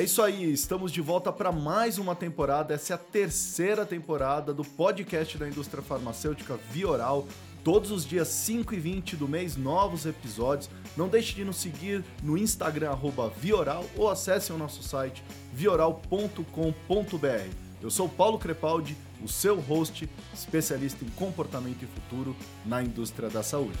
É 0.00 0.02
isso 0.02 0.22
aí, 0.22 0.50
estamos 0.50 0.90
de 0.92 1.02
volta 1.02 1.30
para 1.30 1.52
mais 1.52 1.98
uma 1.98 2.16
temporada. 2.16 2.72
Essa 2.72 2.94
é 2.94 2.96
a 2.96 2.98
terceira 2.98 3.84
temporada 3.84 4.54
do 4.54 4.64
podcast 4.64 5.36
da 5.36 5.46
indústria 5.46 5.82
farmacêutica 5.82 6.58
Vioral. 6.70 7.28
Todos 7.62 7.90
os 7.90 8.06
dias 8.06 8.28
5 8.28 8.72
e 8.72 8.80
20 8.80 9.14
do 9.16 9.28
mês, 9.28 9.58
novos 9.58 10.06
episódios. 10.06 10.70
Não 10.96 11.06
deixe 11.06 11.34
de 11.34 11.44
nos 11.44 11.56
seguir 11.56 12.02
no 12.22 12.38
Instagram, 12.38 12.96
Vioral, 13.36 13.84
ou 13.94 14.08
acesse 14.08 14.50
o 14.54 14.56
nosso 14.56 14.82
site 14.82 15.22
vioral.com.br. 15.52 16.46
Eu 17.82 17.90
sou 17.90 18.08
Paulo 18.08 18.38
Crepaldi, 18.38 18.96
o 19.22 19.28
seu 19.28 19.60
host, 19.60 20.08
especialista 20.32 21.04
em 21.04 21.10
comportamento 21.10 21.82
e 21.82 21.86
futuro 21.86 22.34
na 22.64 22.82
indústria 22.82 23.28
da 23.28 23.42
saúde. 23.42 23.78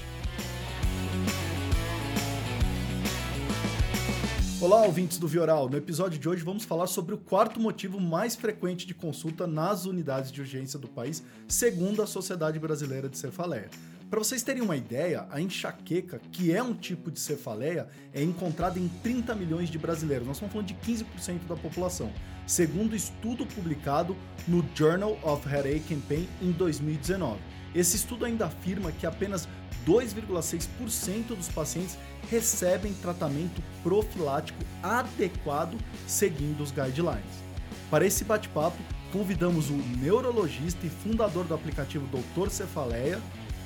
Olá, 4.62 4.82
ouvintes 4.82 5.16
do 5.16 5.26
Vioral. 5.26 5.70
No 5.70 5.78
episódio 5.78 6.18
de 6.18 6.28
hoje 6.28 6.44
vamos 6.44 6.64
falar 6.64 6.86
sobre 6.86 7.14
o 7.14 7.18
quarto 7.18 7.58
motivo 7.58 7.98
mais 7.98 8.36
frequente 8.36 8.86
de 8.86 8.92
consulta 8.92 9.46
nas 9.46 9.86
unidades 9.86 10.30
de 10.30 10.42
urgência 10.42 10.78
do 10.78 10.86
país, 10.86 11.22
segundo 11.48 12.02
a 12.02 12.06
Sociedade 12.06 12.58
Brasileira 12.58 13.08
de 13.08 13.16
Cefaleia. 13.16 13.70
Para 14.10 14.18
vocês 14.18 14.42
terem 14.42 14.60
uma 14.60 14.76
ideia, 14.76 15.26
a 15.30 15.40
enxaqueca, 15.40 16.20
que 16.30 16.52
é 16.52 16.62
um 16.62 16.74
tipo 16.74 17.10
de 17.10 17.18
cefaleia, 17.18 17.88
é 18.12 18.22
encontrada 18.22 18.78
em 18.78 18.86
30 19.02 19.34
milhões 19.34 19.70
de 19.70 19.78
brasileiros. 19.78 20.26
Nós 20.26 20.36
estamos 20.36 20.52
falando 20.52 20.68
de 20.68 20.74
15% 20.74 21.46
da 21.48 21.56
população, 21.56 22.12
segundo 22.46 22.94
estudo 22.94 23.46
publicado 23.46 24.14
no 24.46 24.62
Journal 24.74 25.18
of 25.22 25.48
Headache 25.48 25.94
and 25.94 26.00
Pain 26.00 26.28
em 26.42 26.52
2019. 26.52 27.38
Esse 27.74 27.96
estudo 27.96 28.24
ainda 28.24 28.46
afirma 28.46 28.92
que 28.92 29.06
apenas 29.06 29.48
2,6% 29.86 31.28
dos 31.28 31.48
pacientes 31.48 31.98
recebem 32.30 32.92
tratamento 32.94 33.62
profilático 33.82 34.62
adequado 34.82 35.76
seguindo 36.06 36.62
os 36.62 36.70
guidelines. 36.70 37.50
Para 37.90 38.06
esse 38.06 38.24
bate-papo, 38.24 38.78
convidamos 39.12 39.70
o 39.70 39.74
neurologista 39.74 40.86
e 40.86 40.90
fundador 40.90 41.44
do 41.44 41.54
aplicativo 41.54 42.06
Doutor 42.06 42.50
Cefaleia, 42.50 43.20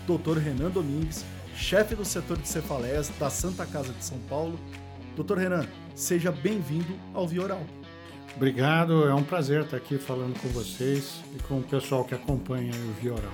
Dr. 0.06 0.38
Renan 0.38 0.70
Domingues, 0.70 1.24
chefe 1.54 1.94
do 1.94 2.04
setor 2.04 2.38
de 2.38 2.48
cefaleias 2.48 3.10
da 3.18 3.28
Santa 3.28 3.66
Casa 3.66 3.92
de 3.92 4.04
São 4.04 4.18
Paulo. 4.28 4.58
Dr. 5.16 5.38
Renan, 5.38 5.66
seja 5.94 6.32
bem-vindo 6.32 6.98
ao 7.12 7.28
Vioral. 7.28 7.62
Obrigado, 8.36 9.06
é 9.06 9.14
um 9.14 9.22
prazer 9.22 9.62
estar 9.62 9.76
aqui 9.76 9.96
falando 9.96 10.40
com 10.40 10.48
vocês 10.48 11.20
e 11.36 11.42
com 11.44 11.58
o 11.58 11.62
pessoal 11.62 12.04
que 12.04 12.14
acompanha 12.14 12.72
o 12.74 13.00
Vioral. 13.00 13.32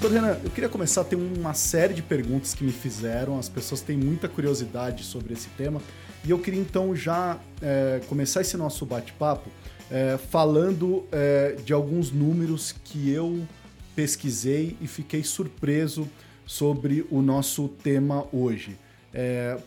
Doutor 0.00 0.24
Renan, 0.24 0.40
eu 0.42 0.50
queria 0.50 0.68
começar 0.68 1.02
a 1.02 1.04
ter 1.04 1.14
uma 1.14 1.54
série 1.54 1.94
de 1.94 2.02
perguntas 2.02 2.52
que 2.52 2.64
me 2.64 2.72
fizeram, 2.72 3.38
as 3.38 3.48
pessoas 3.48 3.80
têm 3.80 3.96
muita 3.96 4.28
curiosidade 4.28 5.04
sobre 5.04 5.34
esse 5.34 5.48
tema, 5.50 5.80
e 6.24 6.30
eu 6.30 6.38
queria 6.38 6.58
então 6.58 6.96
já 6.96 7.38
é, 7.62 8.00
começar 8.08 8.40
esse 8.40 8.56
nosso 8.56 8.84
bate-papo 8.84 9.48
é, 9.90 10.18
falando 10.18 11.04
é, 11.12 11.56
de 11.64 11.72
alguns 11.72 12.10
números 12.10 12.74
que 12.82 13.10
eu 13.10 13.46
pesquisei 13.94 14.76
e 14.80 14.86
fiquei 14.86 15.22
surpreso 15.22 16.08
sobre 16.46 17.06
o 17.10 17.22
nosso 17.22 17.68
tema 17.68 18.26
hoje. 18.32 18.76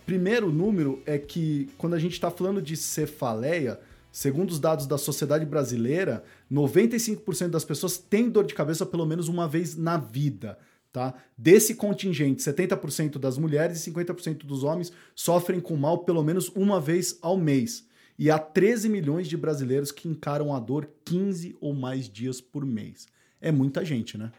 Primeiro 0.05 0.51
número 0.51 1.01
é 1.05 1.17
que 1.17 1.69
quando 1.77 1.93
a 1.93 1.99
gente 1.99 2.13
está 2.13 2.31
falando 2.31 2.61
de 2.61 2.75
cefaleia, 2.75 3.79
Segundo 4.13 4.51
os 4.51 4.59
dados 4.59 4.85
da 4.85 4.95
Sociedade 4.95 5.43
Brasileira, 5.43 6.23
95% 6.51 7.49
das 7.49 7.65
pessoas 7.65 7.97
têm 7.97 8.29
dor 8.29 8.45
de 8.45 8.53
cabeça 8.53 8.85
pelo 8.85 9.07
menos 9.07 9.27
uma 9.27 9.47
vez 9.47 9.75
na 9.75 9.97
vida. 9.97 10.55
Tá? 10.91 11.15
Desse 11.35 11.73
contingente, 11.73 12.43
70% 12.43 13.17
das 13.17 13.39
mulheres 13.39 13.87
e 13.87 13.91
50% 13.91 14.45
dos 14.45 14.63
homens 14.63 14.93
sofrem 15.15 15.59
com 15.59 15.75
mal 15.75 16.05
pelo 16.05 16.21
menos 16.21 16.49
uma 16.49 16.79
vez 16.79 17.17
ao 17.23 17.35
mês. 17.35 17.87
E 18.17 18.29
há 18.29 18.37
13 18.37 18.87
milhões 18.87 19.27
de 19.27 19.35
brasileiros 19.35 19.91
que 19.91 20.07
encaram 20.07 20.53
a 20.53 20.59
dor 20.59 20.87
15 21.03 21.57
ou 21.59 21.73
mais 21.73 22.07
dias 22.07 22.39
por 22.39 22.63
mês. 22.63 23.07
É 23.41 23.51
muita 23.51 23.83
gente, 23.83 24.15
né? 24.15 24.31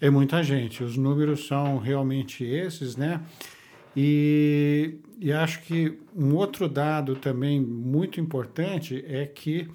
É 0.00 0.08
muita 0.08 0.40
gente. 0.44 0.84
Os 0.84 0.96
números 0.96 1.48
são 1.48 1.78
realmente 1.78 2.44
esses, 2.44 2.96
né? 2.96 3.20
E, 3.96 4.98
e 5.18 5.32
acho 5.32 5.62
que 5.62 5.98
um 6.14 6.34
outro 6.34 6.68
dado 6.68 7.16
também 7.16 7.60
muito 7.60 8.20
importante 8.20 9.04
é 9.06 9.26
que 9.26 9.68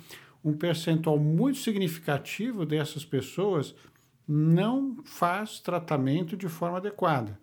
um 0.43 0.53
percentual 0.53 1.17
muito 1.17 1.57
significativo 1.57 2.65
dessas 2.65 3.03
pessoas 3.03 3.75
não 4.27 4.97
faz 5.03 5.59
tratamento 5.59 6.37
de 6.37 6.47
forma 6.47 6.77
adequada. 6.77 7.37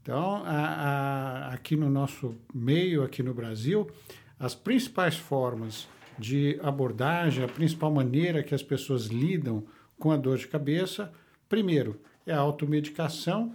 Então, 0.00 0.42
a, 0.44 0.50
a, 0.50 1.48
aqui 1.52 1.76
no 1.76 1.90
nosso 1.90 2.34
meio, 2.54 3.02
aqui 3.02 3.22
no 3.22 3.34
Brasil, 3.34 3.90
as 4.38 4.54
principais 4.54 5.16
formas 5.16 5.88
de 6.18 6.58
abordagem, 6.62 7.44
a 7.44 7.48
principal 7.48 7.90
maneira 7.92 8.42
que 8.42 8.54
as 8.54 8.62
pessoas 8.62 9.06
lidam 9.06 9.64
com 9.98 10.10
a 10.10 10.16
dor 10.16 10.38
de 10.38 10.46
cabeça, 10.46 11.12
primeiro, 11.48 12.00
é 12.24 12.32
a 12.32 12.38
automedicação 12.38 13.54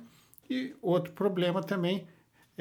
e 0.49 0.75
outro 0.81 1.13
problema 1.13 1.61
também 1.61 2.05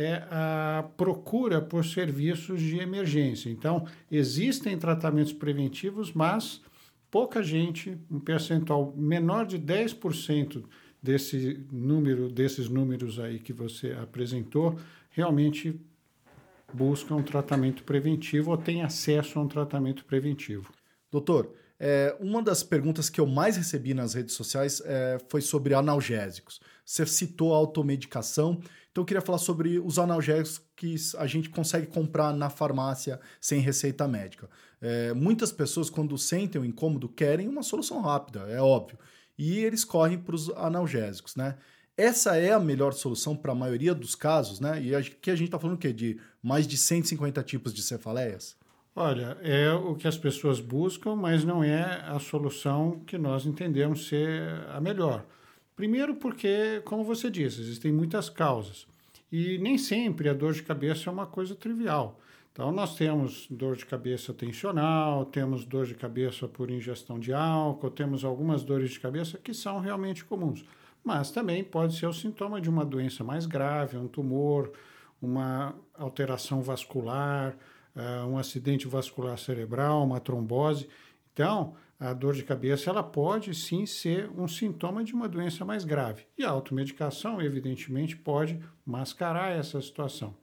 é 0.00 0.26
a 0.30 0.88
procura 0.96 1.60
por 1.60 1.84
serviços 1.84 2.60
de 2.60 2.78
emergência. 2.78 3.50
Então, 3.50 3.86
existem 4.10 4.78
tratamentos 4.78 5.32
preventivos, 5.32 6.12
mas 6.12 6.62
pouca 7.10 7.42
gente, 7.42 7.98
um 8.10 8.18
percentual 8.18 8.94
menor 8.96 9.46
de 9.46 9.58
10% 9.58 10.64
desse 11.02 11.66
número, 11.70 12.28
desses 12.28 12.68
números 12.68 13.18
aí 13.18 13.38
que 13.38 13.52
você 13.52 13.92
apresentou, 13.92 14.78
realmente 15.10 15.78
busca 16.72 17.14
um 17.14 17.22
tratamento 17.22 17.82
preventivo 17.84 18.52
ou 18.52 18.56
tem 18.56 18.82
acesso 18.82 19.38
a 19.38 19.42
um 19.42 19.48
tratamento 19.48 20.04
preventivo. 20.04 20.72
Doutor, 21.10 21.52
é, 21.78 22.14
uma 22.20 22.42
das 22.42 22.62
perguntas 22.62 23.08
que 23.08 23.20
eu 23.20 23.26
mais 23.26 23.56
recebi 23.56 23.94
nas 23.94 24.14
redes 24.14 24.34
sociais 24.34 24.82
é, 24.84 25.18
foi 25.28 25.40
sobre 25.40 25.74
analgésicos. 25.74 26.60
Você 26.84 27.06
citou 27.06 27.54
a 27.54 27.56
automedicação 27.56 28.60
então 28.90 29.02
eu 29.02 29.06
queria 29.06 29.20
falar 29.20 29.38
sobre 29.38 29.78
os 29.78 29.98
analgésicos 29.98 30.62
que 30.74 30.96
a 31.16 31.26
gente 31.26 31.48
consegue 31.48 31.86
comprar 31.86 32.32
na 32.32 32.50
farmácia 32.50 33.20
sem 33.40 33.60
receita 33.60 34.08
médica. 34.08 34.48
É, 34.80 35.12
muitas 35.14 35.52
pessoas, 35.52 35.88
quando 35.88 36.16
sentem 36.18 36.60
o 36.60 36.64
incômodo, 36.64 37.08
querem 37.08 37.46
uma 37.46 37.62
solução 37.62 38.00
rápida, 38.00 38.40
é 38.48 38.60
óbvio. 38.60 38.98
E 39.38 39.58
eles 39.58 39.84
correm 39.84 40.18
para 40.18 40.34
os 40.34 40.50
analgésicos, 40.50 41.36
né? 41.36 41.56
Essa 41.96 42.36
é 42.36 42.52
a 42.52 42.58
melhor 42.58 42.92
solução 42.92 43.36
para 43.36 43.52
a 43.52 43.54
maioria 43.54 43.94
dos 43.94 44.14
casos, 44.14 44.58
né? 44.58 44.82
E 44.82 44.94
aqui 44.94 45.30
a 45.30 45.36
gente 45.36 45.48
está 45.48 45.58
falando 45.58 45.76
o 45.76 45.78
quê? 45.78 45.92
De 45.92 46.18
mais 46.42 46.66
de 46.66 46.76
150 46.76 47.42
tipos 47.42 47.74
de 47.74 47.82
cefaleias? 47.82 48.56
Olha, 48.96 49.36
é 49.42 49.70
o 49.72 49.94
que 49.94 50.08
as 50.08 50.16
pessoas 50.18 50.60
buscam, 50.60 51.14
mas 51.14 51.44
não 51.44 51.62
é 51.62 52.02
a 52.06 52.18
solução 52.18 53.00
que 53.06 53.16
nós 53.16 53.46
entendemos 53.46 54.08
ser 54.08 54.42
a 54.68 54.80
melhor. 54.80 55.24
Primeiro, 55.80 56.14
porque, 56.14 56.82
como 56.84 57.02
você 57.02 57.30
disse, 57.30 57.58
existem 57.58 57.90
muitas 57.90 58.28
causas 58.28 58.86
e 59.32 59.56
nem 59.56 59.78
sempre 59.78 60.28
a 60.28 60.34
dor 60.34 60.52
de 60.52 60.62
cabeça 60.62 61.08
é 61.08 61.10
uma 61.10 61.26
coisa 61.26 61.54
trivial. 61.54 62.20
Então, 62.52 62.70
nós 62.70 62.96
temos 62.96 63.46
dor 63.50 63.76
de 63.76 63.86
cabeça 63.86 64.34
tensional, 64.34 65.24
temos 65.24 65.64
dor 65.64 65.86
de 65.86 65.94
cabeça 65.94 66.46
por 66.46 66.70
ingestão 66.70 67.18
de 67.18 67.32
álcool, 67.32 67.90
temos 67.90 68.26
algumas 68.26 68.62
dores 68.62 68.90
de 68.90 69.00
cabeça 69.00 69.38
que 69.38 69.54
são 69.54 69.80
realmente 69.80 70.22
comuns. 70.22 70.66
Mas 71.02 71.30
também 71.30 71.64
pode 71.64 71.96
ser 71.96 72.04
o 72.04 72.12
sintoma 72.12 72.60
de 72.60 72.68
uma 72.68 72.84
doença 72.84 73.24
mais 73.24 73.46
grave, 73.46 73.96
um 73.96 74.06
tumor, 74.06 74.70
uma 75.22 75.74
alteração 75.94 76.60
vascular, 76.60 77.56
uh, 77.96 78.26
um 78.26 78.36
acidente 78.36 78.86
vascular 78.86 79.38
cerebral, 79.38 80.04
uma 80.04 80.20
trombose. 80.20 80.90
Então, 81.32 81.74
a 82.00 82.14
dor 82.14 82.32
de 82.32 82.42
cabeça 82.42 82.88
ela 82.88 83.02
pode 83.02 83.54
sim 83.54 83.84
ser 83.84 84.30
um 84.34 84.48
sintoma 84.48 85.04
de 85.04 85.12
uma 85.12 85.28
doença 85.28 85.66
mais 85.66 85.84
grave. 85.84 86.24
E 86.38 86.42
a 86.42 86.48
automedicação, 86.48 87.42
evidentemente, 87.42 88.16
pode 88.16 88.58
mascarar 88.86 89.52
essa 89.52 89.78
situação. 89.82 90.34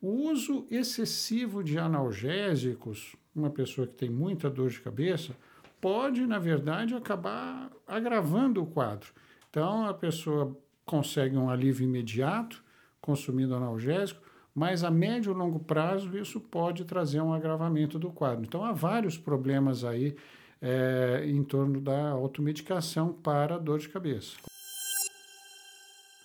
O 0.00 0.30
uso 0.30 0.66
excessivo 0.70 1.64
de 1.64 1.78
analgésicos, 1.78 3.16
uma 3.34 3.50
pessoa 3.50 3.88
que 3.88 3.94
tem 3.94 4.08
muita 4.08 4.48
dor 4.48 4.70
de 4.70 4.80
cabeça, 4.80 5.34
pode, 5.80 6.24
na 6.26 6.38
verdade, 6.38 6.94
acabar 6.94 7.70
agravando 7.88 8.62
o 8.62 8.66
quadro. 8.66 9.12
Então, 9.50 9.86
a 9.86 9.92
pessoa 9.92 10.56
consegue 10.86 11.36
um 11.36 11.50
alívio 11.50 11.84
imediato 11.84 12.62
consumindo 13.00 13.54
analgésico, 13.54 14.22
mas 14.54 14.84
a 14.84 14.90
médio 14.90 15.32
e 15.32 15.34
longo 15.34 15.58
prazo 15.58 16.16
isso 16.16 16.40
pode 16.40 16.84
trazer 16.84 17.20
um 17.20 17.32
agravamento 17.32 17.98
do 17.98 18.10
quadro. 18.10 18.44
Então, 18.44 18.64
há 18.64 18.72
vários 18.72 19.18
problemas 19.18 19.84
aí 19.84 20.16
é, 20.60 21.24
em 21.26 21.42
torno 21.42 21.80
da 21.80 22.10
automedicação 22.10 23.12
para 23.12 23.58
dor 23.58 23.78
de 23.78 23.88
cabeça. 23.88 24.36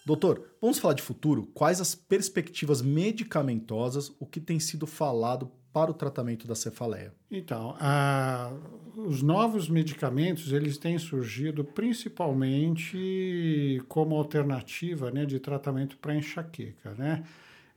Doutor, 0.06 0.52
vamos 0.62 0.78
falar 0.78 0.94
de 0.94 1.02
futuro? 1.02 1.50
Quais 1.54 1.82
as 1.82 1.96
perspectivas 1.96 2.82
medicamentosas, 2.82 4.14
o 4.20 4.26
que 4.26 4.40
tem 4.40 4.60
sido 4.60 4.86
falado 4.86 5.52
para 5.74 5.90
o 5.90 5.94
tratamento 5.96 6.48
da 6.48 6.54
cefaleia? 6.54 7.12
Então, 7.32 7.76
a, 7.80 8.54
os 8.96 9.24
novos 9.24 9.68
medicamentos 9.68 10.54
eles 10.54 10.78
têm 10.78 11.00
surgido 11.00 11.64
principalmente 11.64 13.82
como 13.88 14.16
alternativa 14.16 15.10
né, 15.10 15.26
de 15.26 15.40
tratamento 15.40 15.98
para 15.98 16.16
enxaqueca, 16.16 16.94
né? 16.94 17.24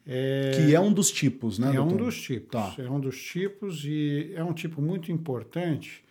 É, 0.07 0.53
que 0.55 0.75
é 0.75 0.81
um 0.81 0.93
dos 0.93 1.11
tipos, 1.11 1.59
né? 1.59 1.71
É 1.71 1.73
doutor? 1.73 1.95
um 1.95 2.05
dos 2.05 2.21
tipos. 2.21 2.51
Tá. 2.51 2.75
É 2.79 2.91
um 2.91 3.01
dos 3.01 3.23
tipos 3.23 3.85
e 3.85 4.33
é 4.35 4.45
um 4.45 4.53
tipo 4.53 4.81
muito 4.81 5.13
importante 5.13 6.03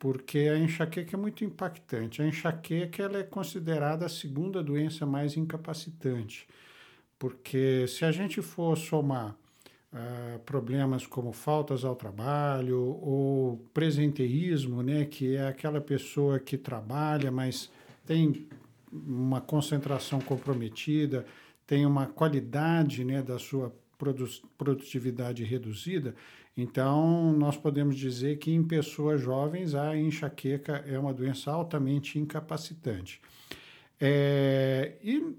porque 0.00 0.38
a 0.38 0.58
enxaqueca 0.58 1.14
é 1.14 1.20
muito 1.20 1.44
impactante. 1.44 2.22
A 2.22 2.26
enxaqueca 2.26 3.02
ela 3.02 3.18
é 3.18 3.22
considerada 3.22 4.06
a 4.06 4.08
segunda 4.08 4.62
doença 4.62 5.04
mais 5.04 5.36
incapacitante, 5.36 6.48
porque 7.18 7.86
se 7.86 8.06
a 8.06 8.10
gente 8.10 8.40
for 8.40 8.76
somar 8.78 9.36
uh, 9.92 10.38
problemas 10.40 11.06
como 11.06 11.32
faltas 11.34 11.84
ao 11.84 11.94
trabalho 11.94 12.80
ou 12.80 13.58
presenteísmo, 13.74 14.82
né, 14.82 15.04
que 15.04 15.36
é 15.36 15.46
aquela 15.46 15.82
pessoa 15.82 16.40
que 16.40 16.56
trabalha, 16.56 17.30
mas 17.30 17.70
tem 18.06 18.48
uma 18.90 19.42
concentração 19.42 20.18
comprometida, 20.18 21.26
tem 21.66 21.84
uma 21.84 22.06
qualidade 22.06 23.04
né, 23.04 23.20
da 23.20 23.38
sua 23.38 23.70
produtividade 24.56 25.44
reduzida, 25.44 26.14
então, 26.56 27.32
nós 27.32 27.56
podemos 27.56 27.96
dizer 27.96 28.38
que 28.38 28.52
em 28.52 28.62
pessoas 28.62 29.20
jovens 29.20 29.74
a 29.74 29.96
enxaqueca 29.96 30.84
é 30.86 30.98
uma 30.98 31.14
doença 31.14 31.50
altamente 31.50 32.18
incapacitante. 32.18 33.20
É, 34.00 34.92
e 35.02 35.34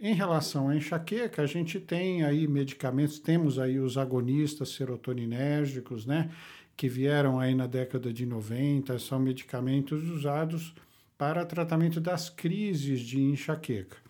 em 0.00 0.14
relação 0.14 0.68
à 0.68 0.76
enxaqueca, 0.76 1.42
a 1.42 1.46
gente 1.46 1.78
tem 1.80 2.24
aí 2.24 2.46
medicamentos, 2.46 3.18
temos 3.18 3.58
aí 3.58 3.78
os 3.78 3.96
agonistas 3.96 4.70
serotoninérgicos, 4.70 6.06
né, 6.06 6.30
que 6.76 6.88
vieram 6.88 7.38
aí 7.38 7.54
na 7.54 7.66
década 7.66 8.12
de 8.12 8.26
90, 8.26 8.98
são 8.98 9.18
medicamentos 9.18 10.02
usados 10.10 10.74
para 11.16 11.46
tratamento 11.46 12.00
das 12.00 12.28
crises 12.28 13.00
de 13.00 13.22
enxaqueca. 13.22 14.03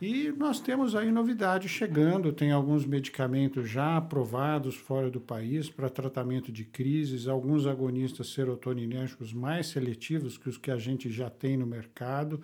E 0.00 0.30
nós 0.30 0.60
temos 0.60 0.94
aí 0.94 1.10
novidade 1.10 1.68
chegando, 1.68 2.32
tem 2.32 2.52
alguns 2.52 2.86
medicamentos 2.86 3.68
já 3.68 3.96
aprovados 3.96 4.76
fora 4.76 5.10
do 5.10 5.20
país 5.20 5.68
para 5.68 5.90
tratamento 5.90 6.52
de 6.52 6.64
crises, 6.64 7.26
alguns 7.26 7.66
agonistas 7.66 8.28
serotoninérgicos 8.28 9.32
mais 9.32 9.66
seletivos 9.66 10.38
que 10.38 10.48
os 10.48 10.56
que 10.56 10.70
a 10.70 10.76
gente 10.76 11.10
já 11.10 11.28
tem 11.28 11.56
no 11.56 11.66
mercado. 11.66 12.40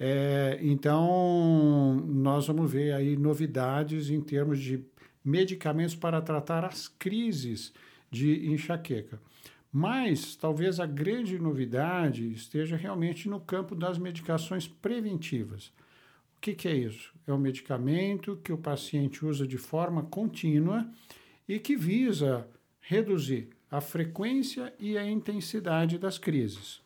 É, 0.00 0.58
então, 0.62 2.02
nós 2.06 2.46
vamos 2.46 2.72
ver 2.72 2.94
aí 2.94 3.14
novidades 3.14 4.08
em 4.08 4.22
termos 4.22 4.58
de 4.58 4.82
medicamentos 5.22 5.94
para 5.94 6.22
tratar 6.22 6.64
as 6.64 6.88
crises 6.88 7.74
de 8.10 8.50
enxaqueca. 8.50 9.20
Mas 9.70 10.34
talvez 10.34 10.80
a 10.80 10.86
grande 10.86 11.38
novidade 11.38 12.32
esteja 12.32 12.74
realmente 12.74 13.28
no 13.28 13.38
campo 13.38 13.74
das 13.74 13.98
medicações 13.98 14.66
preventivas. 14.66 15.70
Que, 16.46 16.54
que 16.54 16.68
é 16.68 16.76
isso? 16.76 17.12
É 17.26 17.32
um 17.32 17.38
medicamento 17.38 18.36
que 18.36 18.52
o 18.52 18.56
paciente 18.56 19.26
usa 19.26 19.44
de 19.48 19.58
forma 19.58 20.04
contínua 20.04 20.88
e 21.48 21.58
que 21.58 21.74
visa 21.74 22.46
reduzir 22.80 23.48
a 23.68 23.80
frequência 23.80 24.72
e 24.78 24.96
a 24.96 25.04
intensidade 25.04 25.98
das 25.98 26.18
crises. 26.18 26.80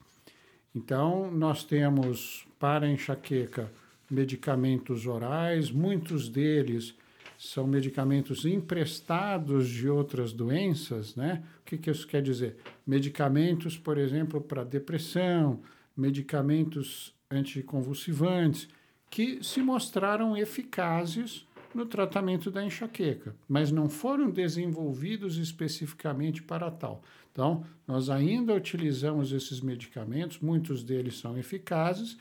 Então, 0.74 1.30
nós 1.30 1.62
temos 1.62 2.46
para 2.58 2.88
enxaqueca 2.88 3.70
medicamentos 4.10 5.06
orais, 5.06 5.70
muitos 5.70 6.30
deles 6.30 6.94
são 7.38 7.66
medicamentos 7.66 8.46
emprestados 8.46 9.68
de 9.68 9.90
outras 9.90 10.32
doenças, 10.32 11.14
né? 11.14 11.44
O 11.60 11.64
que, 11.66 11.76
que 11.76 11.90
isso 11.90 12.06
quer 12.06 12.22
dizer? 12.22 12.56
Medicamentos, 12.86 13.76
por 13.76 13.98
exemplo, 13.98 14.40
para 14.40 14.64
depressão, 14.64 15.60
medicamentos 15.94 17.14
anticonvulsivantes, 17.30 18.66
que 19.10 19.42
se 19.42 19.60
mostraram 19.60 20.36
eficazes 20.36 21.46
no 21.74 21.84
tratamento 21.84 22.50
da 22.50 22.64
enxaqueca, 22.64 23.34
mas 23.48 23.70
não 23.70 23.88
foram 23.88 24.30
desenvolvidos 24.30 25.36
especificamente 25.36 26.42
para 26.42 26.70
tal. 26.70 27.02
Então, 27.32 27.64
nós 27.86 28.08
ainda 28.08 28.54
utilizamos 28.54 29.32
esses 29.32 29.60
medicamentos, 29.60 30.38
muitos 30.40 30.82
deles 30.82 31.18
são 31.18 31.36
eficazes, 31.36 32.16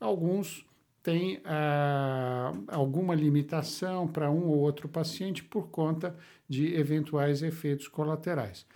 alguns 0.00 0.66
têm 1.02 1.40
ah, 1.44 2.52
alguma 2.68 3.14
limitação 3.14 4.08
para 4.08 4.30
um 4.30 4.46
ou 4.46 4.58
outro 4.58 4.88
paciente 4.88 5.44
por 5.44 5.68
conta 5.68 6.16
de 6.48 6.74
eventuais 6.74 7.42
efeitos 7.42 7.88
colaterais. 7.88 8.66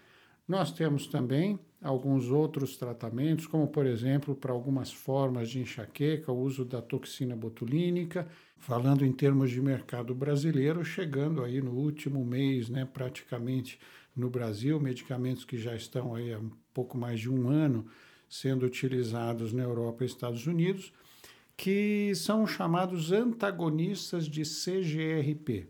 Nós 0.47 0.71
temos 0.71 1.07
também 1.07 1.59
alguns 1.83 2.29
outros 2.31 2.77
tratamentos, 2.77 3.47
como 3.47 3.69
por 3.69 3.87
exemplo, 3.87 4.35
para 4.35 4.53
algumas 4.53 4.93
formas 4.93 5.49
de 5.49 5.61
enxaqueca, 5.61 6.33
o 6.33 6.41
uso 6.41 6.65
da 6.65 6.83
toxina 6.83 7.37
botulínica, 7.37 8.27
falando 8.57 9.05
em 9.05 9.13
termos 9.13 9.51
de 9.51 9.61
mercado 9.61 10.15
brasileiro, 10.15 10.85
chegando 10.85 11.45
aí 11.45 11.61
no 11.61 11.73
último 11.73 12.25
mês, 12.25 12.69
né, 12.69 12.85
praticamente 12.85 13.79
no 14.15 14.29
Brasil, 14.29 14.81
medicamentos 14.81 15.45
que 15.45 15.57
já 15.57 15.75
estão 15.77 16.15
aí 16.15 16.33
há 16.33 16.39
um 16.39 16.51
pouco 16.75 16.99
mais 16.99 17.21
de 17.21 17.31
um 17.31 17.49
ano 17.49 17.87
sendo 18.29 18.67
utilizados 18.67 19.53
na 19.53 19.63
Europa 19.63 20.03
e 20.03 20.07
Estados 20.07 20.47
Unidos, 20.47 20.93
que 21.57 22.13
são 22.15 22.47
chamados 22.47 23.11
antagonistas 23.11 24.29
de 24.29 24.43
CGRP. 24.43 25.67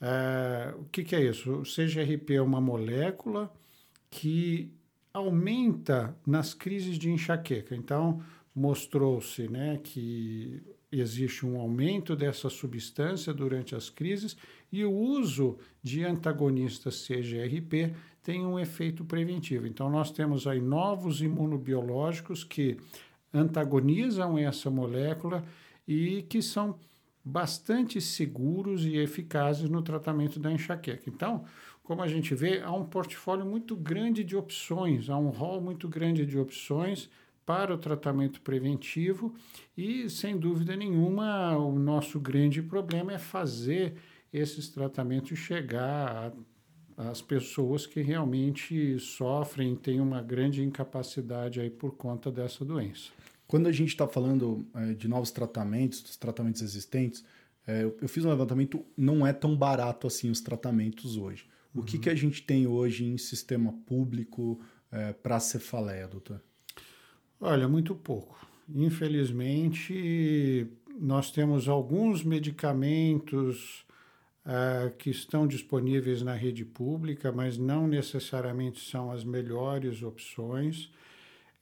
Uh, 0.00 0.80
o 0.80 0.84
que, 0.86 1.04
que 1.04 1.14
é 1.14 1.22
isso? 1.22 1.60
O 1.60 1.62
CGRP 1.62 2.34
é 2.34 2.42
uma 2.42 2.60
molécula 2.60 3.52
que 4.10 4.72
aumenta 5.12 6.16
nas 6.26 6.54
crises 6.54 6.98
de 6.98 7.10
enxaqueca. 7.10 7.74
Então, 7.74 8.22
mostrou-se 8.54 9.48
né, 9.48 9.78
que 9.82 10.62
existe 10.90 11.46
um 11.46 11.58
aumento 11.58 12.14
dessa 12.14 12.50
substância 12.50 13.32
durante 13.32 13.74
as 13.74 13.88
crises 13.88 14.36
e 14.70 14.84
o 14.84 14.92
uso 14.92 15.58
de 15.82 16.04
antagonistas 16.04 17.06
CGRP 17.06 17.94
tem 18.22 18.44
um 18.46 18.58
efeito 18.58 19.04
preventivo. 19.04 19.66
Então, 19.66 19.90
nós 19.90 20.10
temos 20.10 20.46
aí 20.46 20.60
novos 20.60 21.22
imunobiológicos 21.22 22.44
que 22.44 22.76
antagonizam 23.32 24.38
essa 24.38 24.70
molécula 24.70 25.42
e 25.88 26.22
que 26.22 26.42
são 26.42 26.78
bastante 27.24 28.00
seguros 28.00 28.84
e 28.84 28.96
eficazes 28.96 29.68
no 29.68 29.82
tratamento 29.82 30.38
da 30.38 30.52
enxaqueca. 30.52 31.04
Então, 31.08 31.44
como 31.82 32.02
a 32.02 32.08
gente 32.08 32.34
vê, 32.34 32.60
há 32.60 32.72
um 32.72 32.84
portfólio 32.84 33.44
muito 33.44 33.74
grande 33.74 34.22
de 34.22 34.36
opções, 34.36 35.10
há 35.10 35.16
um 35.16 35.30
rol 35.30 35.60
muito 35.60 35.88
grande 35.88 36.24
de 36.24 36.38
opções 36.38 37.10
para 37.44 37.74
o 37.74 37.78
tratamento 37.78 38.40
preventivo 38.40 39.34
e, 39.76 40.08
sem 40.08 40.38
dúvida 40.38 40.76
nenhuma, 40.76 41.56
o 41.56 41.76
nosso 41.78 42.20
grande 42.20 42.62
problema 42.62 43.12
é 43.12 43.18
fazer 43.18 43.94
esses 44.32 44.68
tratamentos 44.68 45.38
chegar 45.38 46.32
às 46.96 47.20
pessoas 47.20 47.86
que 47.86 48.00
realmente 48.00 48.98
sofrem, 48.98 49.74
têm 49.74 50.00
uma 50.00 50.22
grande 50.22 50.62
incapacidade 50.62 51.60
aí 51.60 51.68
por 51.68 51.96
conta 51.96 52.30
dessa 52.30 52.64
doença. 52.64 53.10
Quando 53.46 53.66
a 53.66 53.72
gente 53.72 53.88
está 53.88 54.06
falando 54.06 54.64
é, 54.74 54.94
de 54.94 55.08
novos 55.08 55.30
tratamentos, 55.30 56.00
dos 56.00 56.16
tratamentos 56.16 56.62
existentes, 56.62 57.24
é, 57.66 57.82
eu, 57.82 57.96
eu 58.00 58.08
fiz 58.08 58.24
um 58.24 58.30
levantamento, 58.30 58.84
não 58.96 59.26
é 59.26 59.32
tão 59.32 59.56
barato 59.56 60.06
assim 60.06 60.30
os 60.30 60.40
tratamentos 60.40 61.16
hoje. 61.16 61.46
O 61.74 61.82
que, 61.82 61.98
que 61.98 62.10
a 62.10 62.14
gente 62.14 62.42
tem 62.42 62.66
hoje 62.66 63.04
em 63.04 63.16
sistema 63.16 63.72
público 63.86 64.60
é, 64.90 65.12
para 65.12 65.40
cefaleia, 65.40 66.06
doutor? 66.06 66.40
Olha, 67.40 67.66
muito 67.66 67.94
pouco. 67.94 68.46
Infelizmente, 68.74 70.66
nós 71.00 71.30
temos 71.30 71.68
alguns 71.68 72.22
medicamentos 72.22 73.84
uh, 74.46 74.94
que 74.96 75.10
estão 75.10 75.46
disponíveis 75.46 76.22
na 76.22 76.34
rede 76.34 76.64
pública, 76.64 77.32
mas 77.32 77.58
não 77.58 77.86
necessariamente 77.86 78.80
são 78.80 79.10
as 79.10 79.24
melhores 79.24 80.02
opções. 80.02 80.90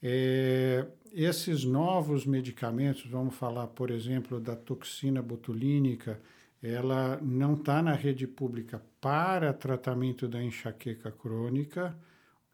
É, 0.03 0.87
esses 1.13 1.65
novos 1.65 2.25
medicamentos, 2.25 3.05
vamos 3.07 3.35
falar, 3.35 3.67
por 3.69 3.91
exemplo, 3.91 4.41
da 4.41 4.57
toxina 4.57 5.21
botulínica, 5.21 6.21
ela 6.63 7.19
não 7.23 7.55
está 7.55 7.83
na 7.83 7.93
rede 7.93 8.27
pública 8.27 8.83
para 9.01 9.53
tratamento 9.53 10.29
da 10.29 10.43
enxaqueca 10.43 11.11
crônica, 11.11 11.97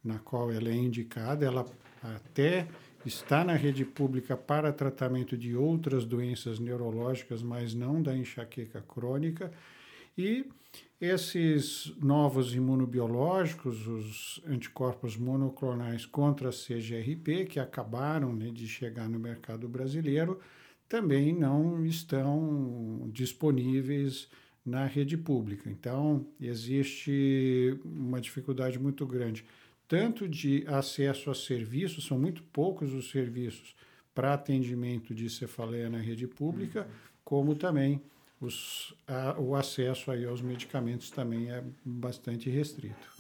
na 0.03 0.19
qual 0.19 0.53
ela 0.53 0.69
é 0.69 0.75
indicada, 0.75 1.45
ela 1.45 1.67
até 2.03 2.69
está 3.05 3.45
na 3.45 3.55
rede 3.55 3.85
pública 3.85 4.37
para 4.37 4.73
tratamento 4.73 5.37
de 5.37 5.57
outras 5.57 6.05
doenças 6.05 6.59
neurológicas, 6.59 7.43
mas 7.43 7.75
não 7.75 8.01
da 8.01 8.17
enxaqueca 8.17 8.81
crônica. 8.83 9.51
E 10.17 10.47
esses 11.01 11.93
novos 12.01 12.55
imunobiológicos, 12.55 13.87
os 13.87 14.43
anticorpos 14.47 15.17
monoclonais 15.17 16.07
contra 16.07 16.49
a 16.49 16.53
CGRP, 16.53 17.47
que 17.47 17.61
acabaram 17.61 18.33
né, 18.33 18.51
de 18.51 18.67
chegar 18.67 19.09
no 19.09 19.19
mercado 19.19 19.69
brasileiro, 19.69 20.41
também 20.89 21.33
não 21.33 21.85
estão 21.85 23.09
disponíveis 23.13 24.29
na 24.65 24.85
rede 24.85 25.17
pública. 25.17 25.71
Então, 25.71 26.27
existe 26.41 27.79
uma 27.85 28.21
dificuldade 28.21 28.79
muito 28.79 29.07
grande, 29.07 29.45
tanto 29.87 30.29
de 30.29 30.65
acesso 30.67 31.31
a 31.31 31.35
serviços, 31.35 32.07
são 32.07 32.19
muito 32.19 32.43
poucos 32.43 32.93
os 32.93 33.11
serviços 33.11 33.75
para 34.15 34.35
atendimento 34.35 35.15
de 35.15 35.31
cefaleia 35.31 35.89
na 35.89 35.99
rede 35.99 36.27
pública, 36.27 36.81
uhum. 36.81 36.87
como 37.25 37.55
também 37.55 38.03
os, 38.41 38.95
a, 39.07 39.39
o 39.39 39.55
acesso 39.55 40.11
aí 40.11 40.25
aos 40.25 40.41
medicamentos 40.41 41.11
também 41.11 41.51
é 41.51 41.63
bastante 41.85 42.51
restrito. 42.51 43.15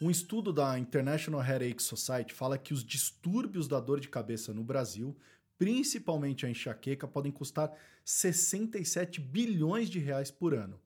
Um 0.00 0.10
estudo 0.10 0.52
da 0.52 0.78
International 0.78 1.40
Headache 1.40 1.82
Society 1.82 2.34
fala 2.34 2.58
que 2.58 2.74
os 2.74 2.84
distúrbios 2.84 3.66
da 3.66 3.80
dor 3.80 3.98
de 3.98 4.08
cabeça 4.08 4.52
no 4.52 4.62
Brasil, 4.62 5.16
principalmente 5.58 6.44
a 6.44 6.50
enxaqueca, 6.50 7.06
podem 7.08 7.32
custar 7.32 7.72
67 8.04 9.20
bilhões 9.20 9.88
de 9.88 9.98
reais 9.98 10.30
por 10.30 10.54
ano. 10.54 10.80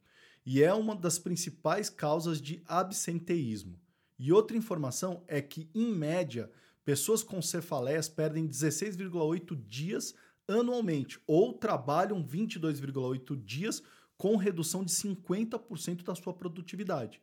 E 0.45 0.63
é 0.63 0.73
uma 0.73 0.97
das 0.97 1.19
principais 1.19 1.91
causas 1.91 2.41
de 2.41 2.63
absenteísmo. 2.67 3.79
E 4.19 4.33
outra 4.33 4.57
informação 4.57 5.23
é 5.27 5.41
que, 5.41 5.69
em 5.75 5.93
média, 5.93 6.51
pessoas 6.85 7.23
com 7.23 7.41
cefaleias 7.41 8.09
perdem 8.09 8.49
16,8 8.49 9.57
dias 9.67 10.15
anualmente 10.49 11.21
ou 11.27 11.53
trabalham 11.53 12.25
22,8 12.25 13.43
dias 13.45 13.83
com 14.17 14.37
redução 14.37 14.85
de 14.85 14.93
50% 14.93 16.03
da 16.03 16.15
sua 16.15 16.35
produtividade. 16.35 17.21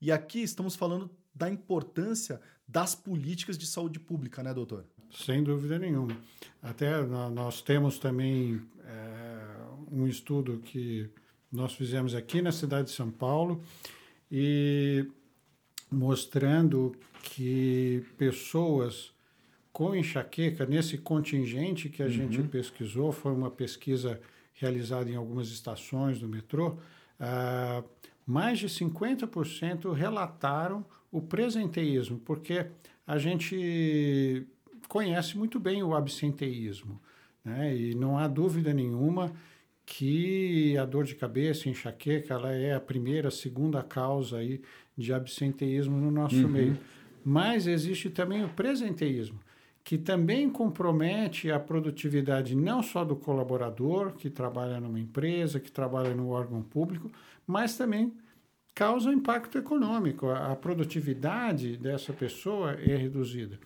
E 0.00 0.12
aqui 0.12 0.42
estamos 0.42 0.76
falando 0.76 1.10
da 1.36 1.50
importância 1.50 2.40
das 2.66 2.94
políticas 2.94 3.58
de 3.58 3.66
saúde 3.66 4.00
pública, 4.00 4.42
né, 4.42 4.52
doutor? 4.52 4.84
Sem 5.10 5.42
dúvida 5.42 5.78
nenhuma. 5.78 6.16
Até 6.62 7.02
nós 7.06 7.60
temos 7.60 7.98
também 7.98 8.60
é, 8.84 9.44
um 9.92 10.06
estudo 10.06 10.58
que 10.64 11.08
nós 11.52 11.74
fizemos 11.74 12.14
aqui 12.14 12.42
na 12.42 12.50
cidade 12.50 12.88
de 12.88 12.94
São 12.94 13.10
Paulo 13.10 13.62
e 14.30 15.06
mostrando 15.90 16.96
que 17.22 18.04
pessoas 18.18 19.14
com 19.72 19.94
enxaqueca, 19.94 20.64
nesse 20.64 20.96
contingente 20.96 21.90
que 21.90 22.02
a 22.02 22.06
uhum. 22.06 22.12
gente 22.12 22.42
pesquisou, 22.44 23.12
foi 23.12 23.32
uma 23.32 23.50
pesquisa 23.50 24.18
realizada 24.54 25.10
em 25.10 25.16
algumas 25.16 25.48
estações 25.48 26.18
do 26.18 26.26
metrô, 26.26 26.78
ah, 27.20 27.84
mais 28.26 28.58
de 28.58 28.68
50% 28.68 29.92
relataram 29.92 30.84
o 31.10 31.20
presenteísmo, 31.20 32.18
porque 32.18 32.66
a 33.06 33.18
gente 33.18 34.46
conhece 34.88 35.36
muito 35.36 35.58
bem 35.58 35.82
o 35.82 35.94
absenteísmo, 35.94 37.00
né? 37.44 37.76
e 37.76 37.94
não 37.94 38.18
há 38.18 38.26
dúvida 38.26 38.72
nenhuma 38.72 39.32
que 39.84 40.76
a 40.76 40.84
dor 40.84 41.04
de 41.04 41.14
cabeça, 41.14 41.68
enxaqueca, 41.68 42.34
ela 42.34 42.52
é 42.52 42.74
a 42.74 42.80
primeira, 42.80 43.30
segunda 43.30 43.82
causa 43.82 44.38
aí 44.38 44.60
de 44.96 45.12
absenteísmo 45.12 45.96
no 45.96 46.10
nosso 46.10 46.42
uhum. 46.42 46.48
meio. 46.48 46.78
Mas 47.24 47.68
existe 47.68 48.10
também 48.10 48.44
o 48.44 48.48
presenteísmo, 48.48 49.38
que 49.84 49.96
também 49.96 50.50
compromete 50.50 51.52
a 51.52 51.60
produtividade 51.60 52.56
não 52.56 52.82
só 52.82 53.04
do 53.04 53.14
colaborador 53.14 54.12
que 54.12 54.28
trabalha 54.28 54.80
numa 54.80 54.98
empresa, 54.98 55.60
que 55.60 55.70
trabalha 55.70 56.12
no 56.14 56.30
órgão 56.30 56.62
público, 56.62 57.10
mas 57.46 57.76
também 57.76 58.12
causa 58.76 59.10
impacto 59.10 59.56
econômico. 59.56 60.28
A 60.28 60.54
produtividade 60.54 61.78
dessa 61.78 62.12
pessoa 62.12 62.72
é 62.72 62.94
reduzida. 62.94 63.58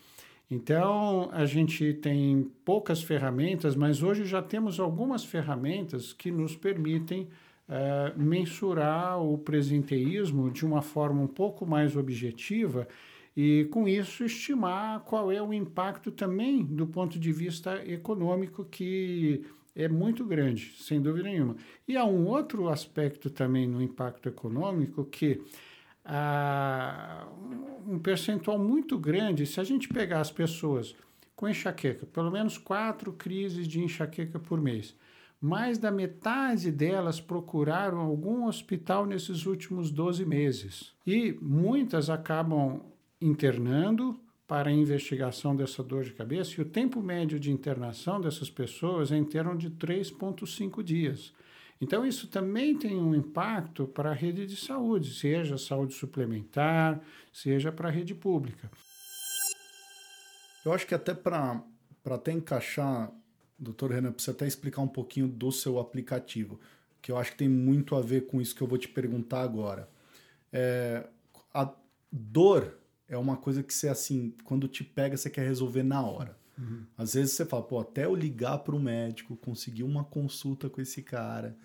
Então, 0.48 1.28
a 1.32 1.44
gente 1.44 1.92
tem 1.94 2.48
poucas 2.64 3.02
ferramentas, 3.02 3.74
mas 3.74 4.04
hoje 4.04 4.24
já 4.24 4.40
temos 4.40 4.78
algumas 4.78 5.24
ferramentas 5.24 6.12
que 6.12 6.30
nos 6.30 6.54
permitem 6.54 7.28
uh, 7.68 8.16
mensurar 8.16 9.20
o 9.20 9.36
presenteísmo 9.36 10.48
de 10.48 10.64
uma 10.64 10.80
forma 10.80 11.22
um 11.22 11.28
pouco 11.28 11.66
mais 11.66 11.96
objetiva 11.96 12.86
e, 13.36 13.66
com 13.70 13.88
isso, 13.88 14.24
estimar 14.24 15.00
qual 15.00 15.30
é 15.32 15.42
o 15.42 15.52
impacto 15.52 16.12
também 16.12 16.64
do 16.64 16.86
ponto 16.86 17.18
de 17.18 17.32
vista 17.32 17.82
econômico, 17.84 18.64
que 18.64 19.44
é 19.74 19.88
muito 19.88 20.24
grande, 20.24 20.74
sem 20.78 21.00
dúvida 21.00 21.28
nenhuma. 21.28 21.56
E 21.86 21.96
há 21.96 22.04
um 22.04 22.26
outro 22.26 22.68
aspecto 22.68 23.30
também 23.30 23.66
no 23.66 23.82
impacto 23.82 24.28
econômico 24.28 25.04
que 25.04 25.42
ah, 26.04 27.26
um 27.86 27.98
percentual 27.98 28.58
muito 28.58 28.98
grande, 28.98 29.46
se 29.46 29.60
a 29.60 29.64
gente 29.64 29.88
pegar 29.88 30.20
as 30.20 30.30
pessoas 30.30 30.94
com 31.36 31.48
enxaqueca, 31.48 32.06
pelo 32.06 32.30
menos 32.30 32.58
quatro 32.58 33.12
crises 33.12 33.66
de 33.66 33.80
enxaqueca 33.80 34.38
por 34.38 34.60
mês, 34.60 34.94
mais 35.40 35.78
da 35.78 35.90
metade 35.90 36.70
delas 36.70 37.18
procuraram 37.18 37.98
algum 37.98 38.46
hospital 38.46 39.06
nesses 39.06 39.46
últimos 39.46 39.90
12 39.90 40.26
meses. 40.26 40.92
E 41.06 41.32
muitas 41.40 42.10
acabam 42.10 42.82
internando 43.20 44.20
para 44.50 44.68
a 44.68 44.72
investigação 44.72 45.54
dessa 45.54 45.80
dor 45.80 46.02
de 46.02 46.10
cabeça, 46.10 46.56
e 46.58 46.60
o 46.60 46.64
tempo 46.64 47.00
médio 47.00 47.38
de 47.38 47.52
internação 47.52 48.20
dessas 48.20 48.50
pessoas 48.50 49.12
é 49.12 49.16
em 49.16 49.22
torno 49.22 49.56
de 49.56 49.70
3,5 49.70 50.82
dias. 50.82 51.32
Então, 51.80 52.04
isso 52.04 52.26
também 52.26 52.76
tem 52.76 52.96
um 52.96 53.14
impacto 53.14 53.86
para 53.86 54.10
a 54.10 54.12
rede 54.12 54.48
de 54.48 54.56
saúde, 54.56 55.14
seja 55.14 55.56
saúde 55.56 55.94
suplementar, 55.94 57.00
seja 57.32 57.70
para 57.70 57.90
a 57.90 57.92
rede 57.92 58.12
pública. 58.12 58.68
Eu 60.64 60.72
acho 60.72 60.84
que 60.84 60.96
até 60.96 61.14
para 61.14 61.62
até 62.06 62.32
encaixar, 62.32 63.12
doutor 63.56 63.92
Renan, 63.92 64.10
precisa 64.10 64.32
até 64.32 64.48
explicar 64.48 64.82
um 64.82 64.88
pouquinho 64.88 65.28
do 65.28 65.52
seu 65.52 65.78
aplicativo, 65.78 66.58
que 67.00 67.12
eu 67.12 67.16
acho 67.16 67.30
que 67.30 67.38
tem 67.38 67.48
muito 67.48 67.94
a 67.94 68.00
ver 68.00 68.26
com 68.26 68.40
isso 68.40 68.56
que 68.56 68.62
eu 68.62 68.66
vou 68.66 68.78
te 68.78 68.88
perguntar 68.88 69.42
agora. 69.42 69.88
É, 70.52 71.06
a 71.54 71.72
dor 72.10 72.79
é 73.10 73.18
uma 73.18 73.36
coisa 73.36 73.62
que 73.62 73.74
você, 73.74 73.88
assim, 73.88 74.32
quando 74.44 74.68
te 74.68 74.84
pega, 74.84 75.16
você 75.16 75.28
quer 75.28 75.46
resolver 75.46 75.82
na 75.82 76.00
hora. 76.00 76.38
Uhum. 76.56 76.84
Às 76.96 77.14
vezes 77.14 77.32
você 77.32 77.44
fala, 77.44 77.62
pô, 77.62 77.80
até 77.80 78.04
eu 78.04 78.14
ligar 78.14 78.58
para 78.58 78.74
o 78.74 78.80
médico, 78.80 79.36
conseguir 79.36 79.82
uma 79.82 80.04
consulta 80.04 80.70
com 80.70 80.80
esse 80.80 81.02
cara, 81.02 81.56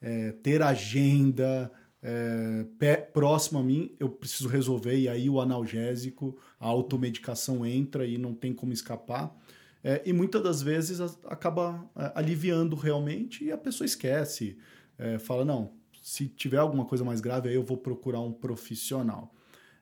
é, 0.00 0.30
ter 0.30 0.62
agenda 0.62 1.70
é, 2.00 2.64
pé, 2.78 2.96
próximo 2.96 3.58
a 3.58 3.62
mim, 3.62 3.94
eu 3.98 4.08
preciso 4.08 4.48
resolver, 4.48 4.96
e 4.96 5.08
aí 5.08 5.28
o 5.28 5.40
analgésico, 5.40 6.38
a 6.58 6.66
automedicação 6.66 7.66
entra 7.66 8.06
e 8.06 8.16
não 8.16 8.32
tem 8.32 8.52
como 8.52 8.72
escapar. 8.72 9.36
É, 9.84 10.02
e 10.04 10.12
muitas 10.12 10.40
das 10.40 10.62
vezes 10.62 11.00
acaba 11.26 11.84
é, 11.96 12.12
aliviando 12.14 12.76
realmente 12.76 13.44
e 13.44 13.50
a 13.50 13.58
pessoa 13.58 13.84
esquece. 13.84 14.56
É, 14.96 15.18
fala, 15.18 15.44
não, 15.44 15.72
se 16.00 16.28
tiver 16.28 16.58
alguma 16.58 16.84
coisa 16.84 17.04
mais 17.04 17.20
grave, 17.20 17.48
aí 17.48 17.56
eu 17.56 17.64
vou 17.64 17.76
procurar 17.76 18.20
um 18.20 18.32
profissional. 18.32 19.34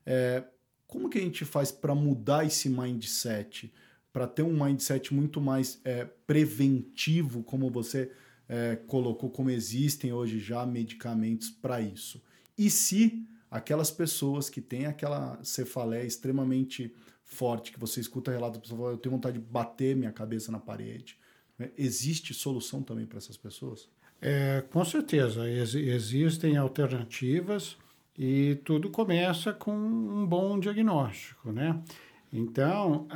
É, 0.07 0.45
como 0.91 1.09
que 1.09 1.19
a 1.19 1.23
gente 1.23 1.45
faz 1.45 1.71
para 1.71 1.95
mudar 1.95 2.45
esse 2.45 2.69
mindset? 2.69 3.73
Para 4.13 4.27
ter 4.27 4.43
um 4.43 4.65
mindset 4.65 5.15
muito 5.15 5.41
mais 5.41 5.81
é, 5.85 6.05
preventivo, 6.05 7.45
como 7.45 7.71
você 7.71 8.11
é, 8.49 8.75
colocou, 8.89 9.31
como 9.31 9.51
existem 9.51 10.13
hoje 10.13 10.41
já 10.41 10.67
medicamentos 10.67 11.49
para 11.49 11.81
isso. 11.81 12.21
E 12.59 12.69
se 12.69 13.25
aquelas 13.49 13.91
pessoas 13.91 14.51
que 14.51 14.61
têm 14.61 14.87
aquela 14.87 15.39
cefaleia 15.45 16.05
extremamente 16.05 16.93
forte, 17.25 17.71
que 17.71 17.79
você 17.79 18.01
escuta 18.01 18.33
relato 18.33 18.55
da 18.55 18.61
pessoa, 18.61 18.91
eu 18.91 18.99
tenho 18.99 19.15
vontade 19.15 19.39
de 19.39 19.45
bater 19.45 19.95
minha 19.95 20.11
cabeça 20.11 20.51
na 20.51 20.59
parede, 20.59 21.17
né? 21.57 21.71
existe 21.79 22.35
solução 22.35 22.83
também 22.83 23.07
para 23.07 23.19
essas 23.19 23.37
pessoas? 23.37 23.89
É, 24.21 24.65
com 24.71 24.85
certeza, 24.85 25.49
Ex 25.49 25.75
existem 25.77 26.57
alternativas. 26.57 27.77
E 28.23 28.57
tudo 28.67 28.91
começa 28.91 29.51
com 29.51 29.75
um 29.75 30.27
bom 30.27 30.61
diagnóstico, 30.61 31.51
né? 31.51 31.83
Então, 32.31 33.09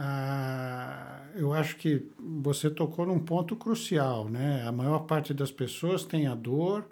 eu 1.34 1.52
acho 1.52 1.76
que 1.76 2.11
você 2.18 2.70
tocou 2.70 3.04
num 3.04 3.18
ponto 3.18 3.54
crucial, 3.54 4.30
né? 4.30 4.66
A 4.66 4.73
maior 4.73 5.00
parte 5.00 5.34
das 5.34 5.50
pessoas 5.50 6.04
tem 6.04 6.26
a 6.26 6.34
dor, 6.34 6.88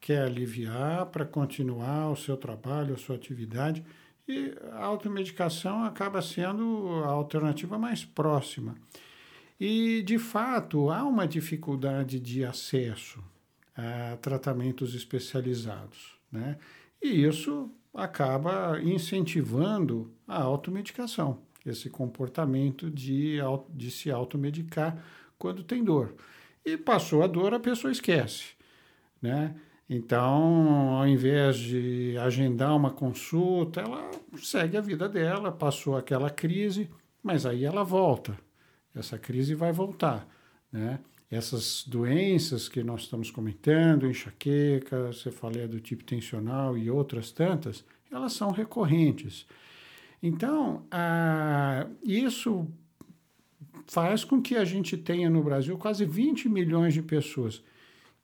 quer 0.00 0.22
aliviar 0.22 1.04
para 1.06 1.26
continuar 1.26 2.10
o 2.10 2.16
seu 2.16 2.38
trabalho, 2.38 2.94
a 2.94 2.96
sua 2.96 3.16
atividade, 3.16 3.84
e 4.26 4.54
a 4.72 4.86
automedicação 4.86 5.84
acaba 5.84 6.22
sendo 6.22 7.02
a 7.04 7.08
alternativa 7.08 7.76
mais 7.76 8.02
próxima. 8.02 8.74
E, 9.60 10.02
de 10.02 10.18
fato, 10.18 10.88
há 10.88 11.04
uma 11.04 11.28
dificuldade 11.28 12.18
de 12.18 12.46
acesso 12.46 13.22
a 13.76 14.16
tratamentos 14.22 14.94
especializados, 14.94 16.16
né? 16.32 16.56
E 17.02 17.24
isso 17.24 17.70
acaba 17.92 18.80
incentivando 18.80 20.10
a 20.26 20.40
automedicação, 20.42 21.38
esse 21.66 21.90
comportamento 21.90 22.90
de, 22.90 23.38
de 23.70 23.90
se 23.90 24.10
automedicar 24.10 25.02
quando 25.38 25.64
tem 25.64 25.82
dor. 25.82 26.14
E 26.64 26.76
passou 26.76 27.22
a 27.22 27.26
dor, 27.26 27.52
a 27.52 27.60
pessoa 27.60 27.90
esquece, 27.90 28.52
né? 29.20 29.54
Então, 29.90 30.94
ao 30.94 31.06
invés 31.06 31.58
de 31.58 32.16
agendar 32.18 32.74
uma 32.74 32.90
consulta, 32.90 33.80
ela 33.80 34.10
segue 34.38 34.76
a 34.76 34.80
vida 34.80 35.08
dela, 35.08 35.52
passou 35.52 35.96
aquela 35.96 36.30
crise, 36.30 36.88
mas 37.22 37.44
aí 37.44 37.64
ela 37.64 37.84
volta. 37.84 38.38
Essa 38.94 39.18
crise 39.18 39.54
vai 39.54 39.72
voltar, 39.72 40.26
né? 40.70 40.98
Essas 41.32 41.82
doenças 41.88 42.68
que 42.68 42.84
nós 42.84 43.04
estamos 43.04 43.30
comentando, 43.30 44.06
enxaqueca, 44.06 45.10
cefaleia 45.14 45.66
do 45.66 45.80
tipo 45.80 46.04
tensional 46.04 46.76
e 46.76 46.90
outras 46.90 47.32
tantas, 47.32 47.82
elas 48.10 48.34
são 48.34 48.50
recorrentes. 48.50 49.46
Então, 50.22 50.84
isso 52.04 52.68
faz 53.86 54.24
com 54.24 54.42
que 54.42 54.56
a 54.56 54.64
gente 54.66 54.94
tenha 54.96 55.30
no 55.30 55.42
Brasil 55.42 55.78
quase 55.78 56.04
20 56.04 56.50
milhões 56.50 56.92
de 56.92 57.02
pessoas 57.02 57.62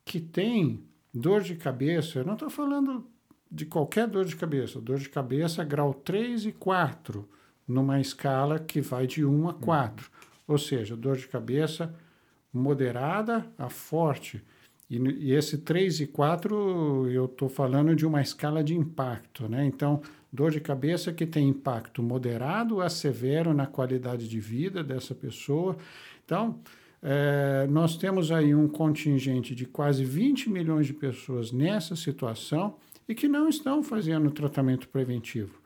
que 0.05 0.19
tem 0.19 0.83
dor 1.11 1.41
de 1.41 1.55
cabeça, 1.55 2.19
eu 2.19 2.25
não 2.25 2.33
estou 2.33 2.49
falando 2.49 3.07
de 3.51 3.65
qualquer 3.65 4.07
dor 4.07 4.25
de 4.25 4.35
cabeça, 4.35 4.79
dor 4.79 4.99
de 4.99 5.09
cabeça 5.09 5.63
grau 5.63 5.95
3 5.95 6.45
e 6.45 6.51
4, 6.51 7.27
numa 7.67 7.99
escala 7.99 8.59
que 8.59 8.81
vai 8.81 9.07
de 9.07 9.25
1 9.25 9.49
a 9.49 9.53
4. 9.55 10.05
Uhum. 10.05 10.29
Ou 10.47 10.57
seja, 10.59 10.95
dor 10.95 11.17
de 11.17 11.27
cabeça 11.27 11.93
moderada 12.53 13.45
a 13.57 13.69
forte. 13.69 14.43
E, 14.89 14.97
e 14.97 15.33
esse 15.33 15.59
3 15.59 16.01
e 16.01 16.07
4, 16.07 17.09
eu 17.11 17.25
estou 17.25 17.47
falando 17.47 17.95
de 17.95 18.05
uma 18.05 18.21
escala 18.21 18.63
de 18.63 18.75
impacto, 18.75 19.47
né? 19.47 19.65
Então, 19.65 20.01
dor 20.31 20.51
de 20.51 20.59
cabeça 20.59 21.13
que 21.13 21.25
tem 21.25 21.49
impacto 21.49 22.01
moderado 22.01 22.81
a 22.81 22.89
severo 22.89 23.53
na 23.53 23.67
qualidade 23.67 24.27
de 24.27 24.39
vida 24.39 24.83
dessa 24.83 25.13
pessoa. 25.13 25.77
Então, 26.25 26.59
é, 27.01 27.67
nós 27.69 27.97
temos 27.97 28.31
aí 28.31 28.53
um 28.53 28.67
contingente 28.67 29.55
de 29.55 29.65
quase 29.65 30.03
20 30.03 30.49
milhões 30.49 30.87
de 30.87 30.93
pessoas 30.93 31.51
nessa 31.51 31.95
situação 31.95 32.75
e 33.07 33.15
que 33.15 33.27
não 33.27 33.47
estão 33.47 33.81
fazendo 33.81 34.29
tratamento 34.31 34.87
preventivo. 34.89 35.59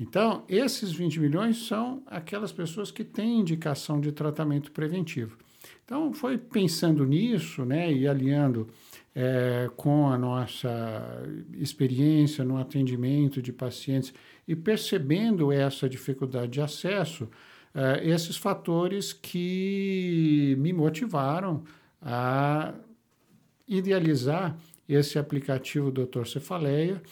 Então, 0.00 0.44
esses 0.48 0.90
20 0.92 1.20
milhões 1.20 1.66
são 1.66 2.02
aquelas 2.06 2.50
pessoas 2.50 2.90
que 2.90 3.04
têm 3.04 3.40
indicação 3.40 4.00
de 4.00 4.10
tratamento 4.10 4.72
preventivo. 4.72 5.36
Então, 5.84 6.12
foi 6.12 6.38
pensando 6.38 7.04
nisso 7.04 7.64
né, 7.64 7.92
e 7.92 8.06
aliando 8.06 8.68
é, 9.14 9.70
com 9.76 10.08
a 10.08 10.16
nossa 10.16 11.22
experiência 11.54 12.44
no 12.44 12.56
atendimento 12.56 13.42
de 13.42 13.52
pacientes 13.52 14.12
e 14.46 14.56
percebendo 14.56 15.52
essa 15.52 15.88
dificuldade 15.88 16.52
de 16.52 16.60
acesso, 16.60 17.28
é, 17.74 18.06
esses 18.08 18.36
fatores 18.36 19.12
que 19.12 20.56
me 20.58 20.72
motivaram 20.72 21.62
a 22.00 22.74
idealizar 23.68 24.56
esse 24.88 25.18
aplicativo 25.18 25.90
Doutor 25.90 26.26
Cefaleia, 26.26 27.02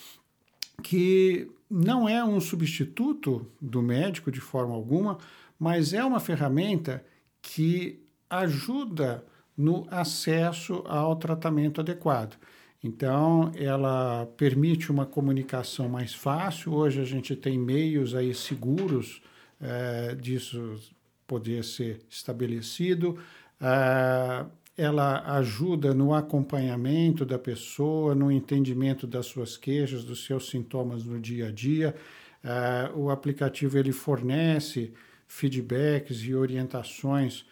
que 0.83 1.51
não 1.71 2.09
é 2.09 2.25
um 2.25 2.41
substituto 2.41 3.47
do 3.61 3.81
médico 3.81 4.31
de 4.31 4.41
forma 4.41 4.75
alguma, 4.75 5.19
mas 5.59 5.93
é 5.93 6.05
uma 6.05 6.19
ferramenta 6.19 7.05
que 7.41 8.01
ajuda 8.31 9.25
no 9.57 9.87
acesso 9.91 10.85
ao 10.87 11.17
tratamento 11.17 11.81
adequado. 11.81 12.39
Então, 12.83 13.53
ela 13.57 14.27
permite 14.39 14.91
uma 14.91 15.05
comunicação 15.05 15.89
mais 15.89 16.15
fácil. 16.15 16.73
Hoje 16.73 17.01
a 17.01 17.05
gente 17.05 17.37
tem 17.37 17.59
meios 17.59 18.15
aí 18.15 18.33
seguros 18.33 19.21
é, 19.61 20.15
disso 20.15 20.81
poder 21.27 21.63
ser 21.63 22.01
estabelecido. 22.09 23.19
É, 23.61 24.47
ela 24.79 25.37
ajuda 25.37 25.93
no 25.93 26.15
acompanhamento 26.15 27.27
da 27.27 27.39
pessoa, 27.39 28.15
no 28.15 28.33
entendimento 28.33 29.07
das 29.07 29.27
suas 29.27 29.59
queixas, 29.59 30.03
dos 30.03 30.25
seus 30.25 30.49
sintomas 30.49 31.05
no 31.05 31.21
dia 31.21 31.49
a 31.49 31.53
dia. 31.53 31.95
É, 32.43 32.91
o 32.95 33.11
aplicativo 33.11 33.77
ele 33.77 33.93
fornece 33.93 34.95
feedbacks 35.29 36.23
e 36.23 36.35
orientações 36.35 37.45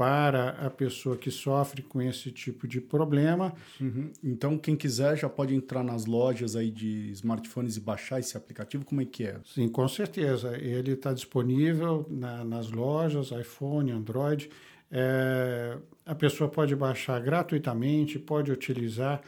para 0.00 0.52
a 0.52 0.70
pessoa 0.70 1.14
que 1.14 1.30
sofre 1.30 1.82
com 1.82 2.00
esse 2.00 2.32
tipo 2.32 2.66
de 2.66 2.80
problema. 2.80 3.52
Uhum. 3.78 4.10
Então, 4.24 4.56
quem 4.56 4.74
quiser 4.74 5.14
já 5.14 5.28
pode 5.28 5.54
entrar 5.54 5.84
nas 5.84 6.06
lojas 6.06 6.56
aí 6.56 6.70
de 6.70 7.10
smartphones 7.10 7.76
e 7.76 7.80
baixar 7.80 8.18
esse 8.18 8.34
aplicativo. 8.34 8.82
Como 8.82 9.02
é 9.02 9.04
que 9.04 9.24
é? 9.24 9.38
Sim, 9.44 9.68
com 9.68 9.86
certeza. 9.86 10.56
Ele 10.56 10.92
está 10.92 11.12
disponível 11.12 12.06
na, 12.08 12.42
nas 12.46 12.70
lojas, 12.70 13.30
iPhone, 13.30 13.90
Android. 13.90 14.48
É, 14.90 15.76
a 16.06 16.14
pessoa 16.14 16.48
pode 16.48 16.74
baixar 16.74 17.20
gratuitamente, 17.20 18.18
pode 18.18 18.50
utilizar. 18.50 19.20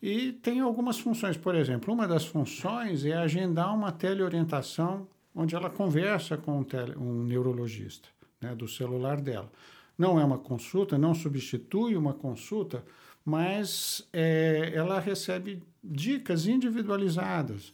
E 0.00 0.32
tem 0.32 0.60
algumas 0.60 0.98
funções. 0.98 1.36
Por 1.36 1.54
exemplo, 1.54 1.92
uma 1.92 2.08
das 2.08 2.24
funções 2.24 3.04
é 3.04 3.12
agendar 3.12 3.74
uma 3.74 3.92
teleorientação 3.92 5.06
onde 5.34 5.54
ela 5.54 5.68
conversa 5.68 6.38
com 6.38 6.60
um, 6.60 6.64
tele, 6.64 6.96
um 6.96 7.24
neurologista 7.24 8.08
né, 8.40 8.54
do 8.54 8.66
celular 8.66 9.20
dela. 9.20 9.52
Não 9.98 10.18
é 10.18 10.24
uma 10.24 10.38
consulta, 10.38 10.96
não 10.96 11.12
substitui 11.12 11.96
uma 11.96 12.14
consulta, 12.14 12.84
mas 13.24 14.08
é, 14.12 14.70
ela 14.72 15.00
recebe 15.00 15.60
dicas 15.82 16.46
individualizadas. 16.46 17.72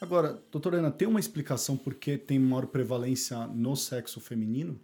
Agora, 0.00 0.40
doutora 0.52 0.78
Ana, 0.78 0.92
tem 0.92 1.08
uma 1.08 1.18
explicação 1.18 1.76
por 1.76 1.94
que 1.94 2.16
tem 2.16 2.38
maior 2.38 2.66
prevalência 2.66 3.48
no 3.48 3.74
sexo 3.74 4.20
feminino? 4.20 4.80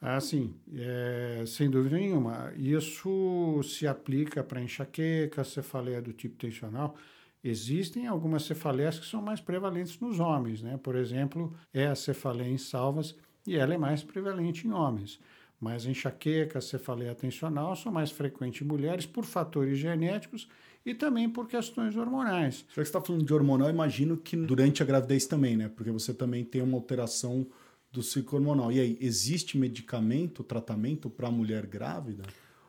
Ah, 0.00 0.20
sim, 0.20 0.54
é, 0.74 1.42
sem 1.46 1.70
dúvida 1.70 1.96
nenhuma. 1.96 2.52
Isso 2.54 3.60
se 3.64 3.86
aplica 3.86 4.44
para 4.44 4.62
enxaqueca, 4.62 5.42
cefaleia 5.42 6.02
do 6.02 6.12
tipo 6.12 6.36
tensional. 6.36 6.94
Existem 7.42 8.06
algumas 8.06 8.44
cefaleias 8.44 8.98
que 8.98 9.06
são 9.06 9.22
mais 9.22 9.40
prevalentes 9.40 9.98
nos 9.98 10.20
homens, 10.20 10.62
né? 10.62 10.78
Por 10.82 10.94
exemplo, 10.94 11.56
é 11.72 11.86
a 11.86 11.94
cefaleia 11.94 12.50
em 12.50 12.58
salvas, 12.58 13.16
e 13.48 13.56
ela 13.56 13.74
é 13.74 13.78
mais 13.78 14.02
prevalente 14.02 14.66
em 14.66 14.72
homens. 14.72 15.18
Mas 15.60 15.86
enxaqueca, 15.86 16.60
cefaleia 16.60 17.14
tensional 17.14 17.74
são 17.74 17.90
mais 17.90 18.10
frequentes 18.10 18.62
em 18.62 18.64
mulheres 18.64 19.06
por 19.06 19.24
fatores 19.24 19.78
genéticos 19.78 20.48
e 20.86 20.94
também 20.94 21.28
por 21.28 21.48
questões 21.48 21.96
hormonais. 21.96 22.58
Já 22.58 22.64
que 22.66 22.74
você 22.74 22.80
está 22.82 23.00
falando 23.00 23.24
de 23.24 23.34
hormonal, 23.34 23.68
imagino 23.68 24.16
que 24.16 24.36
durante 24.36 24.82
a 24.82 24.86
gravidez 24.86 25.26
também, 25.26 25.56
né? 25.56 25.68
Porque 25.68 25.90
você 25.90 26.14
também 26.14 26.44
tem 26.44 26.62
uma 26.62 26.76
alteração 26.76 27.46
do 27.90 28.02
ciclo 28.02 28.38
hormonal. 28.38 28.70
E 28.70 28.78
aí, 28.78 28.98
existe 29.00 29.58
medicamento, 29.58 30.44
tratamento 30.44 31.10
para 31.10 31.28
a 31.28 31.30
mulher 31.30 31.66
grávida? 31.66 32.22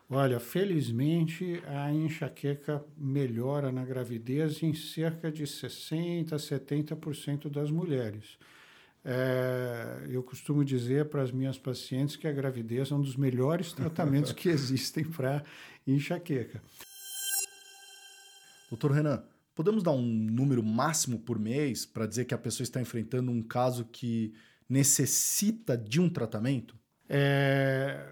Olha, 0.08 0.40
felizmente 0.40 1.62
a 1.68 1.92
enxaqueca 1.92 2.84
melhora 2.98 3.70
na 3.70 3.84
gravidez 3.84 4.60
em 4.60 4.74
cerca 4.74 5.30
de 5.30 5.44
60% 5.44 6.32
a 6.32 6.36
70% 6.36 7.48
das 7.48 7.70
mulheres. 7.70 8.36
É, 9.04 10.06
eu 10.10 10.22
costumo 10.22 10.64
dizer 10.64 11.06
para 11.06 11.22
as 11.22 11.32
minhas 11.32 11.58
pacientes 11.58 12.16
que 12.16 12.28
a 12.28 12.32
gravidez 12.32 12.90
é 12.90 12.94
um 12.94 13.00
dos 13.00 13.16
melhores 13.16 13.72
tratamentos 13.74 14.32
que 14.32 14.48
existem 14.48 15.04
para 15.04 15.42
enxaqueca. 15.86 16.62
Doutor 18.68 18.92
Renan, 18.92 19.22
podemos 19.54 19.82
dar 19.82 19.92
um 19.92 20.02
número 20.02 20.62
máximo 20.62 21.18
por 21.18 21.38
mês 21.38 21.84
para 21.84 22.06
dizer 22.06 22.24
que 22.24 22.34
a 22.34 22.38
pessoa 22.38 22.64
está 22.64 22.80
enfrentando 22.80 23.30
um 23.30 23.42
caso 23.42 23.84
que 23.86 24.32
necessita 24.68 25.76
de 25.76 26.00
um 26.00 26.08
tratamento? 26.08 26.78
É, 27.08 28.06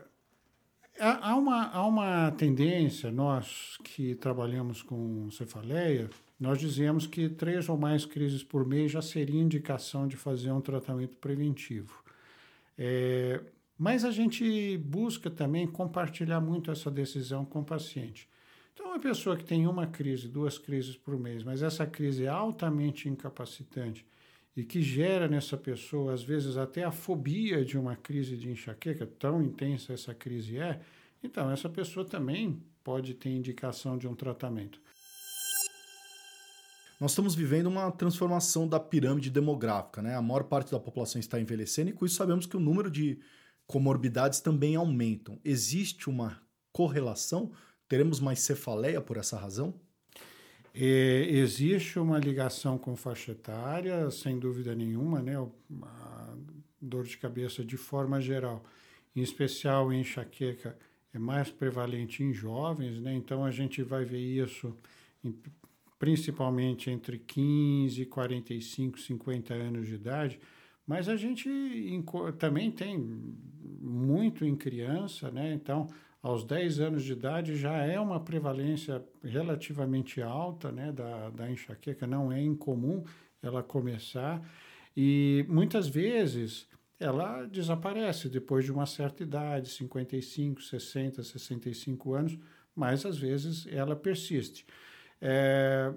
há, 0.98 1.36
uma, 1.36 1.68
há 1.68 1.86
uma 1.86 2.32
tendência, 2.32 3.12
nós 3.12 3.78
que 3.84 4.16
trabalhamos 4.16 4.82
com 4.82 5.30
cefaleia, 5.30 6.10
nós 6.38 6.58
dizemos 6.58 7.06
que 7.06 7.28
três 7.28 7.68
ou 7.68 7.76
mais 7.76 8.04
crises 8.04 8.44
por 8.44 8.64
mês 8.66 8.92
já 8.92 9.02
seria 9.02 9.40
indicação 9.40 10.06
de 10.06 10.16
fazer 10.16 10.52
um 10.52 10.60
tratamento 10.60 11.16
preventivo. 11.16 12.02
É, 12.76 13.40
mas 13.76 14.04
a 14.04 14.10
gente 14.10 14.76
busca 14.78 15.30
também 15.30 15.66
compartilhar 15.66 16.40
muito 16.40 16.70
essa 16.70 16.90
decisão 16.90 17.44
com 17.44 17.60
o 17.60 17.64
paciente. 17.64 18.28
Então, 18.72 18.86
uma 18.86 19.00
pessoa 19.00 19.36
que 19.36 19.44
tem 19.44 19.66
uma 19.66 19.88
crise, 19.88 20.28
duas 20.28 20.56
crises 20.56 20.96
por 20.96 21.18
mês, 21.18 21.42
mas 21.42 21.62
essa 21.62 21.84
crise 21.84 22.24
é 22.24 22.28
altamente 22.28 23.08
incapacitante 23.08 24.06
e 24.56 24.64
que 24.64 24.82
gera 24.82 25.28
nessa 25.28 25.56
pessoa, 25.56 26.12
às 26.12 26.22
vezes, 26.22 26.56
até 26.56 26.84
a 26.84 26.90
fobia 26.90 27.64
de 27.64 27.76
uma 27.76 27.96
crise 27.96 28.36
de 28.36 28.50
enxaqueca, 28.50 29.06
tão 29.06 29.42
intensa 29.42 29.92
essa 29.92 30.14
crise 30.14 30.58
é, 30.58 30.80
então 31.22 31.50
essa 31.50 31.68
pessoa 31.68 32.04
também 32.04 32.62
pode 32.82 33.14
ter 33.14 33.30
indicação 33.30 33.98
de 33.98 34.06
um 34.08 34.14
tratamento. 34.14 34.80
Nós 37.00 37.12
estamos 37.12 37.34
vivendo 37.34 37.66
uma 37.66 37.92
transformação 37.92 38.66
da 38.66 38.80
pirâmide 38.80 39.30
demográfica, 39.30 40.02
né? 40.02 40.16
A 40.16 40.22
maior 40.22 40.44
parte 40.44 40.72
da 40.72 40.80
população 40.80 41.20
está 41.20 41.40
envelhecendo 41.40 41.90
e 41.90 41.92
com 41.92 42.04
isso 42.04 42.16
sabemos 42.16 42.44
que 42.44 42.56
o 42.56 42.60
número 42.60 42.90
de 42.90 43.20
comorbidades 43.68 44.40
também 44.40 44.74
aumentam. 44.74 45.38
Existe 45.44 46.10
uma 46.10 46.40
correlação? 46.72 47.52
Teremos 47.88 48.18
mais 48.18 48.40
cefaleia 48.40 49.00
por 49.00 49.16
essa 49.16 49.38
razão? 49.38 49.74
É, 50.74 51.26
existe 51.30 51.98
uma 52.00 52.18
ligação 52.18 52.76
com 52.76 52.96
faixa 52.96 53.32
etária, 53.32 54.10
sem 54.10 54.38
dúvida 54.38 54.74
nenhuma, 54.74 55.22
né? 55.22 55.36
A 55.82 56.34
dor 56.80 57.04
de 57.04 57.16
cabeça 57.16 57.64
de 57.64 57.76
forma 57.76 58.20
geral, 58.20 58.64
em 59.14 59.20
especial 59.20 59.92
em 59.92 60.00
enxaqueca, 60.00 60.76
é 61.12 61.18
mais 61.18 61.50
prevalente 61.50 62.22
em 62.22 62.32
jovens, 62.32 63.00
né? 63.00 63.14
Então 63.14 63.44
a 63.44 63.50
gente 63.50 63.82
vai 63.82 64.04
ver 64.04 64.20
isso 64.20 64.74
em 65.24 65.32
principalmente 65.98 66.90
entre 66.90 67.18
15 67.18 68.02
e 68.02 68.06
45, 68.06 68.98
50 68.98 69.54
anos 69.54 69.86
de 69.86 69.94
idade, 69.94 70.40
mas 70.86 71.08
a 71.08 71.16
gente 71.16 71.48
também 72.38 72.70
tem 72.70 72.98
muito 73.80 74.44
em 74.44 74.56
criança, 74.56 75.30
né? 75.30 75.52
Então, 75.52 75.88
aos 76.22 76.44
10 76.44 76.80
anos 76.80 77.04
de 77.04 77.12
idade 77.12 77.56
já 77.56 77.76
é 77.76 77.98
uma 78.00 78.20
prevalência 78.20 79.04
relativamente 79.22 80.20
alta, 80.22 80.72
né, 80.72 80.92
da, 80.92 81.30
da 81.30 81.50
enxaqueca, 81.50 82.06
não 82.06 82.32
é 82.32 82.42
incomum 82.42 83.04
ela 83.42 83.62
começar 83.62 84.42
e 84.96 85.46
muitas 85.48 85.86
vezes 85.88 86.66
ela 86.98 87.44
desaparece 87.46 88.28
depois 88.28 88.64
de 88.64 88.72
uma 88.72 88.84
certa 88.84 89.22
idade, 89.22 89.68
55, 89.68 90.60
60, 90.60 91.22
65 91.22 92.14
anos, 92.14 92.36
mas 92.74 93.06
às 93.06 93.16
vezes 93.16 93.66
ela 93.68 93.94
persiste. 93.94 94.66
É, 95.20 95.92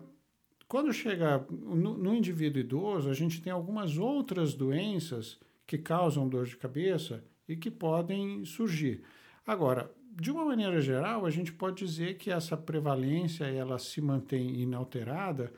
quando 0.67 0.93
chega 0.93 1.45
no, 1.49 1.97
no, 1.97 2.15
indivíduo 2.15 2.61
idoso, 2.61 3.09
a 3.09 3.13
gente 3.13 3.41
tem 3.41 3.51
algumas 3.51 3.97
outras 3.97 4.53
doenças 4.53 5.39
que 5.67 5.77
causam 5.77 6.27
dor 6.27 6.45
de 6.45 6.57
cabeça 6.57 7.23
e 7.47 7.55
que 7.55 7.69
podem 7.69 8.43
surgir. 8.45 9.03
Agora, 9.45 9.91
de 10.19 10.31
uma 10.31 10.45
maneira 10.45 10.81
geral, 10.81 11.25
a 11.25 11.29
gente 11.29 11.51
pode 11.51 11.85
dizer 11.85 12.17
que 12.17 12.31
essa 12.31 12.57
prevalência 12.57 13.45
ela 13.45 13.77
se 13.79 14.01
mantém 14.01 14.61
inalterada 14.61 15.51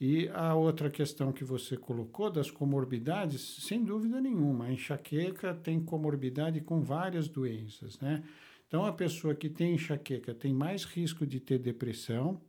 e 0.00 0.28
a 0.28 0.54
outra 0.54 0.90
questão 0.90 1.32
que 1.32 1.42
você 1.42 1.76
colocou 1.76 2.30
das 2.30 2.50
comorbidades, 2.50 3.40
sem 3.60 3.82
dúvida 3.82 4.20
nenhuma, 4.20 4.66
a 4.66 4.72
enxaqueca 4.72 5.54
tem 5.54 5.80
comorbidade 5.80 6.60
com 6.60 6.82
várias 6.82 7.28
doenças, 7.28 7.98
né? 7.98 8.22
Então, 8.68 8.84
a 8.84 8.92
pessoa 8.92 9.34
que 9.34 9.48
tem 9.48 9.74
enxaqueca 9.74 10.34
tem 10.34 10.52
mais 10.52 10.84
risco 10.84 11.24
de 11.26 11.40
ter 11.40 11.58
depressão 11.58 12.40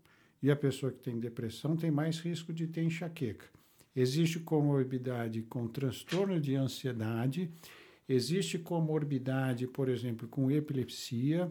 e 0.41 0.52
a 0.52 0.56
pessoa 0.56 0.91
que 0.91 1.00
tem 1.00 1.19
depressão 1.19 1.76
tem 1.76 1.91
mais 1.91 2.19
risco 2.19 2.54
de 2.54 2.67
ter 2.67 2.84
enxaqueca. 2.84 3.45
Existe 3.95 4.39
comorbidade 4.39 5.41
com 5.43 5.67
transtorno 5.67 6.39
de 6.39 6.56
ansiedade, 6.56 7.50
existe 8.08 8.60
comorbidade, 8.60 9.67
por 9.67 9.89
exemplo, 9.89 10.28
com 10.28 10.52
epilepsia, 10.52 11.45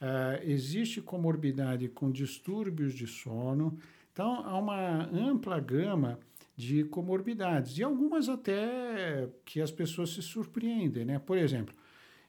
uh, 0.00 0.42
existe 0.42 1.00
comorbidade 1.00 1.88
com 1.88 2.10
distúrbios 2.10 2.94
de 2.94 3.06
sono, 3.06 3.78
então, 4.18 4.44
há 4.44 4.58
uma 4.58 5.08
ampla 5.12 5.60
gama 5.60 6.18
de 6.56 6.82
comorbidades 6.82 7.78
e 7.78 7.84
algumas 7.84 8.28
até 8.28 9.28
que 9.44 9.60
as 9.60 9.70
pessoas 9.70 10.10
se 10.10 10.20
surpreendem, 10.20 11.04
né? 11.04 11.20
Por 11.20 11.38
exemplo, 11.38 11.72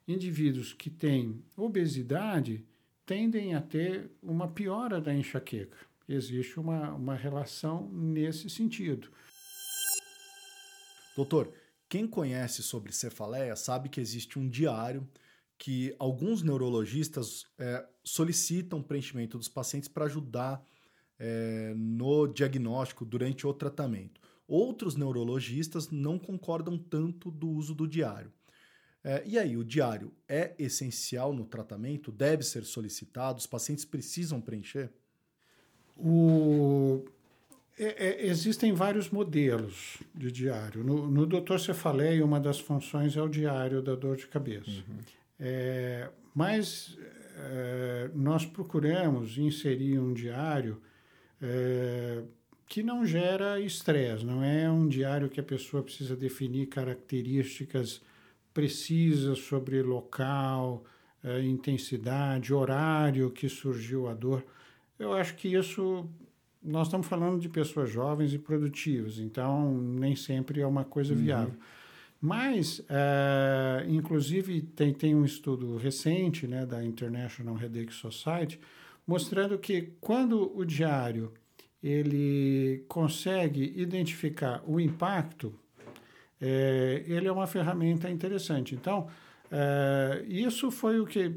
indivíduos 0.08 0.72
que 0.72 0.88
têm 0.88 1.44
obesidade 1.58 2.64
tendem 3.08 3.56
a 3.56 3.62
ter 3.62 4.12
uma 4.22 4.48
piora 4.48 5.02
da 5.02 5.12
enxaqueca. 5.12 5.76
Existe 6.12 6.60
uma, 6.60 6.92
uma 6.96 7.16
relação 7.16 7.88
nesse 7.92 8.50
sentido. 8.50 9.12
Doutor, 11.16 11.54
quem 11.88 12.08
conhece 12.08 12.64
sobre 12.64 12.92
cefaleia 12.92 13.56
sabe 13.56 13.90
que 13.90 14.02
existe 14.02 14.40
um 14.40 14.50
diário 14.50 15.08
que 15.56 15.96
alguns 16.00 16.42
neurologistas 16.42 17.46
é, 17.60 17.86
solicitam 18.04 18.82
preenchimento 18.82 19.38
dos 19.38 19.48
pacientes 19.48 19.88
para 19.88 20.06
ajudar 20.06 20.66
é, 21.20 21.74
no 21.76 22.26
diagnóstico 22.26 23.06
durante 23.06 23.46
o 23.46 23.54
tratamento. 23.54 24.20
Outros 24.48 24.96
neurologistas 24.96 25.92
não 25.92 26.18
concordam 26.18 26.76
tanto 26.76 27.30
do 27.30 27.50
uso 27.50 27.76
do 27.76 27.88
diário. 27.88 28.34
É, 29.04 29.22
e 29.28 29.38
aí, 29.38 29.56
o 29.56 29.64
diário 29.64 30.12
é 30.28 30.56
essencial 30.58 31.34
no 31.34 31.46
tratamento? 31.46 32.12
Deve 32.12 32.44
ser 32.44 32.64
solicitado? 32.64 33.38
Os 33.38 33.46
pacientes 33.46 33.86
precisam 33.86 34.42
preencher? 34.42 34.92
O... 36.00 37.06
É, 37.78 38.08
é, 38.08 38.26
existem 38.28 38.74
vários 38.74 39.10
modelos 39.10 39.98
de 40.14 40.32
diário. 40.32 40.84
No, 40.84 41.10
no 41.10 41.26
Doutor 41.26 41.60
Cefaleia, 41.60 42.26
uma 42.26 42.40
das 42.40 42.60
funções 42.60 43.16
é 43.16 43.22
o 43.22 43.30
diário 43.30 43.82
da 43.82 43.96
dor 43.96 44.18
de 44.18 44.28
cabeça. 44.28 44.70
Uhum. 44.70 44.98
É, 45.40 46.10
mas 46.36 46.98
é, 47.38 48.10
nós 48.14 48.46
procuramos 48.46 49.38
inserir 49.38 49.98
um 49.98 50.14
diário 50.14 50.82
é, 51.42 52.22
que 52.68 52.84
não 52.84 53.06
gera 53.06 53.60
estresse, 53.60 54.26
não 54.26 54.44
é 54.44 54.70
um 54.70 54.88
diário 54.88 55.30
que 55.30 55.40
a 55.40 55.44
pessoa 55.44 55.82
precisa 55.82 56.16
definir 56.16 56.68
características 56.68 58.02
precisas 58.54 59.40
sobre 59.40 59.82
local, 59.82 60.84
é, 61.24 61.42
intensidade, 61.42 62.54
horário 62.54 63.32
que 63.32 63.48
surgiu 63.48 64.08
a 64.08 64.14
dor. 64.14 64.44
Eu 65.00 65.14
acho 65.14 65.36
que 65.36 65.48
isso 65.48 66.08
nós 66.62 66.88
estamos 66.88 67.08
falando 67.08 67.40
de 67.40 67.48
pessoas 67.48 67.90
jovens 67.90 68.34
e 68.34 68.38
produtivas, 68.38 69.18
então 69.18 69.74
nem 69.74 70.16
sempre 70.16 70.60
é 70.60 70.68
uma 70.68 70.84
coisa 70.84 71.14
uhum. 71.14 71.20
viável. 71.20 71.56
Mas, 72.22 72.84
é, 72.90 73.86
inclusive, 73.88 74.62
tem, 74.62 74.94
tem 74.94 75.16
um 75.16 75.24
estudo 75.24 75.78
recente 75.78 76.46
né, 76.46 76.66
da 76.66 76.84
International 76.84 77.58
Headache 77.58 77.94
Society 77.94 78.60
mostrando 79.08 79.58
que 79.58 79.94
quando 80.02 80.56
o 80.56 80.66
diário 80.66 81.34
ele 81.82 82.84
consegue 82.88 83.74
identificar 83.76 84.62
o 84.68 84.80
impacto, 84.80 85.52
é, 86.42 87.04
ele 87.08 87.28
é 87.28 87.32
uma 87.32 87.48
ferramenta 87.48 88.10
interessante. 88.10 88.76
Então, 88.76 89.08
é, 89.52 90.24
isso 90.28 90.70
foi 90.70 91.00
o 91.00 91.06
que 91.06 91.36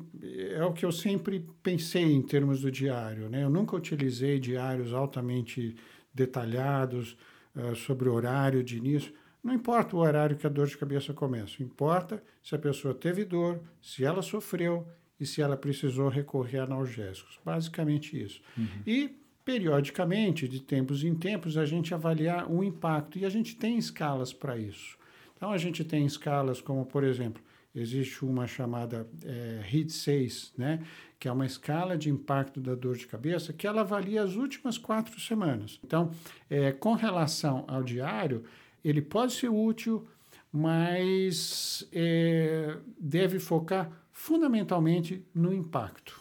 é 0.55 0.65
o 0.65 0.73
que 0.73 0.85
eu 0.85 0.93
sempre 0.93 1.47
pensei 1.63 2.05
em 2.05 2.21
termos 2.21 2.61
do 2.61 2.71
diário. 2.71 3.29
Né? 3.29 3.43
Eu 3.43 3.51
nunca 3.51 3.77
utilizei 3.77 4.39
diários 4.39 4.93
altamente 4.93 5.75
detalhados 6.13 7.17
uh, 7.57 7.75
sobre 7.75 8.09
horário 8.09 8.63
de 8.63 8.77
início. 8.77 9.13
Não 9.43 9.55
importa 9.55 9.97
o 9.97 10.01
horário 10.01 10.37
que 10.37 10.47
a 10.47 10.51
dor 10.51 10.67
de 10.67 10.77
cabeça 10.77 11.13
começa, 11.13 11.63
importa 11.63 12.23
se 12.43 12.55
a 12.55 12.59
pessoa 12.59 12.95
teve 12.95 13.25
dor, 13.25 13.61
se 13.81 14.05
ela 14.05 14.23
sofreu 14.23 14.87
e 15.19 15.27
se 15.27 15.41
ela 15.41 15.57
precisou 15.57 16.09
recorrer 16.09 16.59
a 16.59 16.65
analgésicos. 16.65 17.41
Basicamente 17.45 18.21
isso. 18.21 18.41
Uhum. 18.57 18.67
E, 18.87 19.17
periodicamente, 19.45 20.47
de 20.47 20.61
tempos 20.61 21.03
em 21.03 21.15
tempos, 21.15 21.57
a 21.57 21.65
gente 21.65 21.95
avaliar 21.95 22.51
o 22.51 22.63
impacto. 22.63 23.19
E 23.19 23.25
a 23.25 23.29
gente 23.29 23.57
tem 23.57 23.79
escalas 23.79 24.33
para 24.33 24.57
isso. 24.57 24.97
Então, 25.37 25.51
a 25.51 25.59
gente 25.59 25.83
tem 25.83 26.05
escalas 26.05 26.61
como, 26.61 26.85
por 26.87 27.03
exemplo, 27.03 27.43
existe 27.75 28.25
uma 28.25 28.47
chamada 28.47 29.09
é, 29.25 29.63
HIT6, 29.71 30.53
né? 30.57 30.85
que 31.19 31.29
é 31.29 31.33
uma 31.33 31.47
escala 31.47 31.97
de 31.97 32.11
impacto 32.11 32.61
da 32.61 32.75
dor 32.75 32.97
de 32.97 33.07
cabeça, 33.07 33.53
que 33.53 33.67
ela 33.67 33.83
avalia 33.83 34.23
as 34.23 34.35
últimas 34.35 34.77
quatro 34.77 35.19
semanas. 35.21 35.81
Então, 35.85 36.11
é, 36.51 36.73
com 36.73 36.95
relação 36.95 37.65
ao 37.69 37.83
diário, 37.83 38.45
ele 38.85 39.01
pode 39.01 39.33
ser 39.33 39.49
útil, 39.49 40.07
mas 40.53 41.89
é, 41.93 42.77
deve 42.99 43.39
focar 43.39 43.91
fundamentalmente 44.11 45.25
no 45.35 45.53
impacto. 45.53 46.21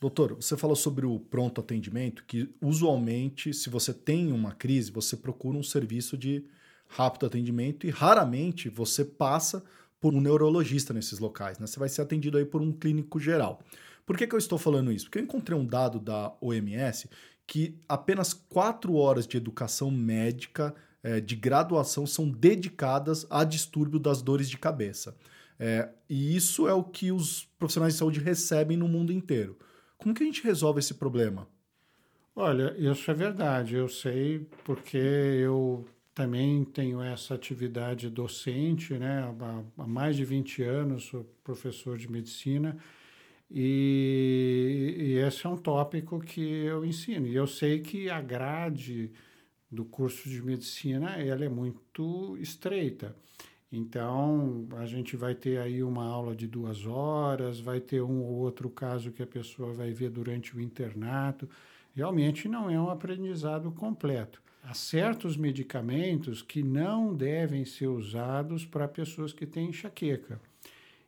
Doutor, 0.00 0.34
você 0.34 0.56
falou 0.56 0.76
sobre 0.76 1.06
o 1.06 1.18
pronto 1.18 1.60
atendimento, 1.60 2.24
que 2.26 2.48
usualmente, 2.60 3.54
se 3.54 3.70
você 3.70 3.94
tem 3.94 4.30
uma 4.30 4.52
crise, 4.52 4.90
você 4.90 5.16
procura 5.16 5.56
um 5.56 5.62
serviço 5.62 6.18
de 6.18 6.44
rápido 6.88 7.26
atendimento 7.26 7.86
e 7.86 7.90
raramente 7.90 8.68
você 8.68 9.04
passa 9.04 9.62
por 10.00 10.14
um 10.14 10.20
neurologista 10.20 10.92
nesses 10.92 11.18
locais, 11.18 11.58
né? 11.58 11.66
Você 11.66 11.78
vai 11.78 11.88
ser 11.88 12.02
atendido 12.02 12.38
aí 12.38 12.44
por 12.44 12.60
um 12.60 12.72
clínico 12.72 13.18
geral. 13.18 13.60
Por 14.04 14.16
que, 14.16 14.26
que 14.26 14.34
eu 14.34 14.38
estou 14.38 14.58
falando 14.58 14.92
isso? 14.92 15.06
Porque 15.06 15.18
eu 15.18 15.22
encontrei 15.22 15.58
um 15.58 15.66
dado 15.66 15.98
da 15.98 16.32
OMS 16.40 17.08
que 17.46 17.78
apenas 17.88 18.32
quatro 18.32 18.94
horas 18.94 19.26
de 19.26 19.36
educação 19.36 19.90
médica 19.90 20.74
é, 21.02 21.20
de 21.20 21.36
graduação 21.36 22.06
são 22.06 22.28
dedicadas 22.28 23.26
a 23.30 23.44
distúrbio 23.44 23.98
das 23.98 24.22
dores 24.22 24.50
de 24.50 24.58
cabeça. 24.58 25.16
É, 25.58 25.88
e 26.08 26.36
isso 26.36 26.68
é 26.68 26.74
o 26.74 26.84
que 26.84 27.10
os 27.12 27.44
profissionais 27.58 27.94
de 27.94 27.98
saúde 27.98 28.20
recebem 28.20 28.76
no 28.76 28.88
mundo 28.88 29.12
inteiro. 29.12 29.56
Como 29.96 30.14
que 30.14 30.22
a 30.22 30.26
gente 30.26 30.42
resolve 30.42 30.80
esse 30.80 30.94
problema? 30.94 31.48
Olha, 32.34 32.74
isso 32.76 33.10
é 33.10 33.14
verdade. 33.14 33.76
Eu 33.76 33.88
sei 33.88 34.46
porque 34.64 34.98
eu 34.98 35.86
também 36.16 36.64
tenho 36.64 37.02
essa 37.02 37.34
atividade 37.34 38.08
docente, 38.08 38.94
né? 38.94 39.22
Há, 39.76 39.86
mais 39.86 40.16
de 40.16 40.24
20 40.24 40.62
anos 40.62 41.04
sou 41.04 41.24
professor 41.44 41.98
de 41.98 42.10
medicina 42.10 42.74
e, 43.50 44.94
e, 44.98 45.12
esse 45.18 45.46
é 45.46 45.50
um 45.50 45.58
tópico 45.58 46.18
que 46.18 46.40
eu 46.40 46.86
ensino. 46.86 47.26
E 47.26 47.36
eu 47.36 47.46
sei 47.46 47.80
que 47.80 48.08
a 48.08 48.22
grade 48.22 49.12
do 49.70 49.84
curso 49.84 50.26
de 50.26 50.42
medicina 50.42 51.16
ela 51.16 51.44
é 51.44 51.50
muito 51.50 52.34
estreita. 52.38 53.14
Então, 53.70 54.66
a 54.78 54.86
gente 54.86 55.16
vai 55.18 55.34
ter 55.34 55.58
aí 55.58 55.82
uma 55.82 56.06
aula 56.06 56.34
de 56.34 56.46
duas 56.46 56.86
horas, 56.86 57.60
vai 57.60 57.78
ter 57.78 58.00
um 58.00 58.22
ou 58.22 58.36
outro 58.36 58.70
caso 58.70 59.12
que 59.12 59.22
a 59.22 59.26
pessoa 59.26 59.74
vai 59.74 59.92
ver 59.92 60.08
durante 60.08 60.56
o 60.56 60.60
internato. 60.62 61.46
Realmente 61.94 62.48
não 62.48 62.70
é 62.70 62.80
um 62.80 62.88
aprendizado 62.88 63.70
completo. 63.72 64.45
Há 64.68 64.74
certos 64.74 65.36
medicamentos 65.36 66.42
que 66.42 66.60
não 66.60 67.14
devem 67.14 67.64
ser 67.64 67.86
usados 67.86 68.66
para 68.66 68.88
pessoas 68.88 69.32
que 69.32 69.46
têm 69.46 69.68
enxaqueca. 69.68 70.40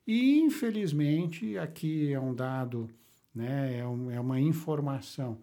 E, 0.07 0.39
infelizmente, 0.39 1.59
aqui 1.59 2.13
é 2.13 2.21
um 2.21 2.33
dado, 2.33 2.89
né, 3.35 3.79
é, 3.79 3.85
um, 3.85 4.13
é 4.13 4.21
uma 4.21 4.39
informação 4.39 5.41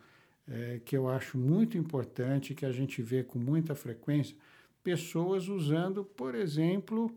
é, 0.48 0.80
que 0.86 0.96
eu 0.96 1.10
acho 1.10 1.38
muito 1.38 1.78
importante, 1.78 2.56
que 2.56 2.66
a 2.66 2.72
gente 2.72 3.02
vê 3.02 3.22
com 3.22 3.38
muita 3.38 3.76
frequência 3.76 4.34
pessoas 4.82 5.50
usando, 5.50 6.06
por 6.06 6.36
exemplo, 6.36 7.14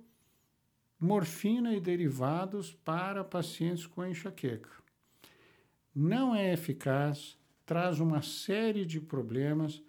morfina 0.98 1.76
e 1.76 1.80
derivados 1.80 2.72
para 2.72 3.22
pacientes 3.22 3.86
com 3.86 4.04
enxaqueca. 4.04 4.70
Não 5.94 6.34
é 6.34 6.52
eficaz, 6.52 7.38
traz 7.64 8.00
uma 8.00 8.20
série 8.20 8.84
de 8.84 9.00
problemas 9.00 9.80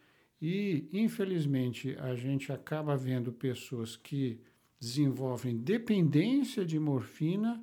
e, 0.41 0.88
infelizmente, 0.93 1.95
a 1.99 2.15
gente 2.15 2.52
acaba 2.52 2.95
vendo 2.95 3.32
pessoas 3.32 3.95
que 3.97 4.39
desenvolvem 4.80 5.58
dependência 5.58 6.65
de 6.65 6.80
morfina 6.80 7.62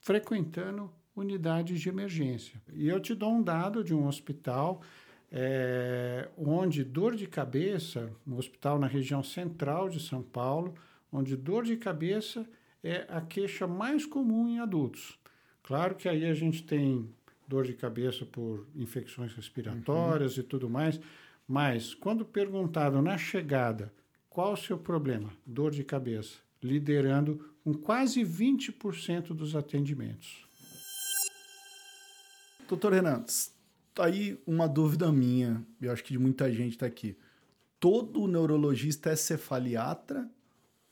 frequentando 0.00 0.90
unidades 1.14 1.80
de 1.80 1.88
emergência. 1.88 2.60
E 2.72 2.88
eu 2.88 2.98
te 2.98 3.14
dou 3.14 3.34
um 3.34 3.42
dado 3.42 3.84
de 3.84 3.94
um 3.94 4.06
hospital 4.06 4.80
é, 5.30 6.28
onde 6.36 6.82
dor 6.82 7.14
de 7.14 7.26
cabeça, 7.26 8.10
um 8.26 8.36
hospital 8.36 8.78
na 8.78 8.86
região 8.86 9.22
central 9.22 9.88
de 9.88 10.00
São 10.00 10.22
Paulo, 10.22 10.74
onde 11.10 11.36
dor 11.36 11.64
de 11.64 11.76
cabeça 11.76 12.46
é 12.82 13.06
a 13.08 13.20
queixa 13.20 13.66
mais 13.66 14.04
comum 14.04 14.48
em 14.48 14.58
adultos. 14.58 15.18
Claro 15.62 15.94
que 15.94 16.08
aí 16.08 16.24
a 16.24 16.34
gente 16.34 16.62
tem 16.62 17.08
dor 17.46 17.64
de 17.64 17.74
cabeça 17.74 18.24
por 18.24 18.66
infecções 18.74 19.32
respiratórias 19.34 20.36
uhum. 20.36 20.42
e 20.42 20.46
tudo 20.46 20.68
mais, 20.68 20.98
mas 21.46 21.94
quando 21.94 22.24
perguntado 22.24 23.00
na 23.02 23.18
chegada 23.18 23.92
qual 24.28 24.54
o 24.54 24.56
seu 24.56 24.78
problema, 24.78 25.30
dor 25.44 25.70
de 25.70 25.84
cabeça, 25.84 26.38
liderando 26.62 27.52
com 27.62 27.74
quase 27.74 28.22
20% 28.22 29.28
dos 29.28 29.54
atendimentos. 29.54 30.46
Doutor 32.68 32.94
Renan, 32.94 33.24
tá 33.94 34.06
aí 34.06 34.40
uma 34.46 34.66
dúvida 34.66 35.12
minha, 35.12 35.62
eu 35.80 35.92
acho 35.92 36.02
que 36.02 36.12
de 36.12 36.18
muita 36.18 36.50
gente 36.50 36.72
está 36.72 36.86
aqui. 36.86 37.16
Todo 37.78 38.26
neurologista 38.26 39.10
é 39.10 39.16
cefaliatra 39.16 40.28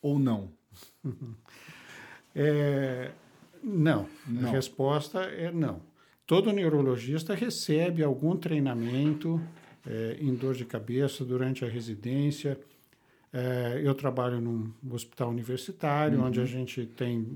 ou 0.02 0.18
não? 0.18 0.52
é, 2.34 3.12
não. 3.62 4.06
não. 4.26 4.48
A 4.48 4.52
resposta 4.52 5.20
é 5.20 5.50
não. 5.50 5.80
Todo 6.26 6.52
neurologista 6.52 7.34
recebe 7.34 8.04
algum 8.04 8.36
treinamento 8.36 9.40
é, 9.86 10.16
em 10.20 10.34
dor 10.34 10.54
de 10.54 10.64
cabeça 10.64 11.24
durante 11.24 11.64
a 11.64 11.68
residência. 11.68 12.58
É, 13.32 13.80
eu 13.82 13.94
trabalho 13.94 14.40
num 14.40 14.72
hospital 14.90 15.30
universitário, 15.30 16.18
uhum. 16.18 16.26
onde 16.26 16.40
a 16.40 16.44
gente 16.44 16.84
tem 16.86 17.26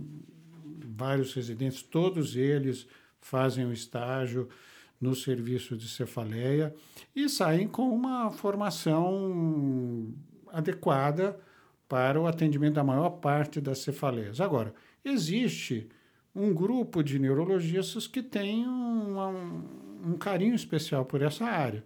vários 0.96 1.33
residentes, 1.35 1.83
todos 1.83 2.37
eles 2.37 2.87
fazem 3.20 3.64
o 3.64 3.72
estágio 3.72 4.48
no 5.00 5.14
serviço 5.14 5.76
de 5.76 5.88
cefaleia 5.88 6.74
e 7.14 7.28
saem 7.28 7.66
com 7.66 7.88
uma 7.88 8.30
formação 8.30 10.12
adequada 10.52 11.38
para 11.88 12.20
o 12.20 12.26
atendimento 12.26 12.74
da 12.74 12.85
maior 12.85 13.11
parte 13.11 13.61
das 13.61 13.78
cefaleias. 13.78 14.40
Agora, 14.40 14.74
existe 15.04 15.88
um 16.35 16.52
grupo 16.52 17.02
de 17.02 17.18
neurologistas 17.18 18.07
que 18.07 18.22
tem 18.22 18.66
um, 18.66 19.18
um, 19.18 20.12
um 20.12 20.18
carinho 20.18 20.54
especial 20.54 21.04
por 21.04 21.22
essa 21.22 21.44
área. 21.44 21.85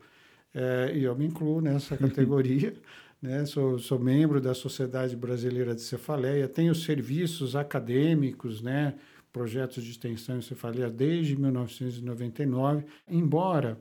É, 0.54 0.92
e 0.94 1.04
eu 1.04 1.14
me 1.14 1.26
incluo 1.26 1.61
nessa 1.61 1.96
categoria. 1.96 2.74
né? 3.20 3.44
sou, 3.46 3.78
sou 3.78 3.98
membro 3.98 4.40
da 4.40 4.54
Sociedade 4.54 5.16
Brasileira 5.16 5.74
de 5.74 5.82
Cefaleia, 5.82 6.48
tenho 6.48 6.74
serviços 6.74 7.54
acadêmicos, 7.56 8.62
né? 8.62 8.94
projetos 9.32 9.84
de 9.84 9.90
extensão 9.90 10.38
em 10.38 10.42
cefaleia 10.42 10.90
desde 10.90 11.37
1999. 11.37 12.84
Embora 13.08 13.78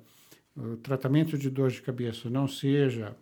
o 0.55 0.75
tratamento 0.77 1.37
de 1.37 1.49
dor 1.49 1.69
de 1.69 1.81
cabeça 1.81 2.29
não 2.29 2.47
seja 2.47 3.15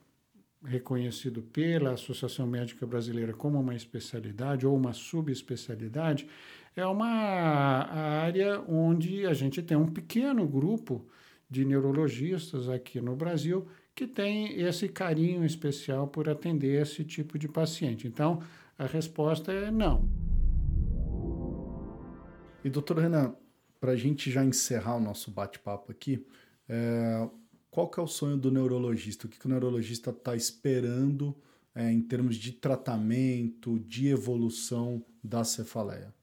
reconhecido 0.63 1.41
pela 1.43 1.91
Associação 1.91 2.47
Médica 2.47 2.85
Brasileira 2.87 3.33
como 3.33 3.59
uma 3.59 3.75
especialidade 3.75 4.65
ou 4.65 4.75
uma 4.75 4.93
subespecialidade, 4.93 6.27
é 6.75 6.85
uma 6.85 7.07
área 7.07 8.59
onde 8.67 9.25
a 9.25 9.33
gente 9.33 9.61
tem 9.61 9.77
um 9.77 9.87
pequeno 9.87 10.47
grupo 10.47 11.05
de 11.49 11.65
neurologistas 11.65 12.69
aqui 12.69 12.99
no 12.99 13.15
Brasil 13.15 13.67
que 13.95 14.05
tem 14.05 14.59
esse 14.59 14.89
carinho 14.89 15.45
especial 15.45 16.07
por 16.07 16.27
atender 16.27 16.81
esse 16.81 17.03
tipo 17.05 17.39
de 17.39 17.47
paciente. 17.47 18.07
Então, 18.07 18.41
a 18.77 18.85
resposta 18.85 19.53
é 19.53 19.71
não. 19.71 20.09
E, 22.63 22.69
doutor 22.69 22.99
Renan, 22.99 23.35
para 23.79 23.93
a 23.93 23.95
gente 23.95 24.29
já 24.29 24.43
encerrar 24.43 24.97
o 24.97 24.99
nosso 24.99 25.31
bate-papo 25.31 25.91
aqui, 25.91 26.25
é, 26.67 27.29
qual 27.71 27.87
que 27.87 27.99
é 27.99 28.03
o 28.03 28.07
sonho 28.07 28.35
do 28.35 28.51
neurologista? 28.51 29.27
O 29.27 29.29
que, 29.29 29.39
que 29.39 29.45
o 29.45 29.49
neurologista 29.49 30.09
está 30.09 30.35
esperando 30.35 31.35
é, 31.73 31.89
em 31.89 32.01
termos 32.01 32.35
de 32.35 32.51
tratamento, 32.51 33.79
de 33.79 34.07
evolução 34.07 35.05
da 35.23 35.43
cefaleia? 35.43 36.13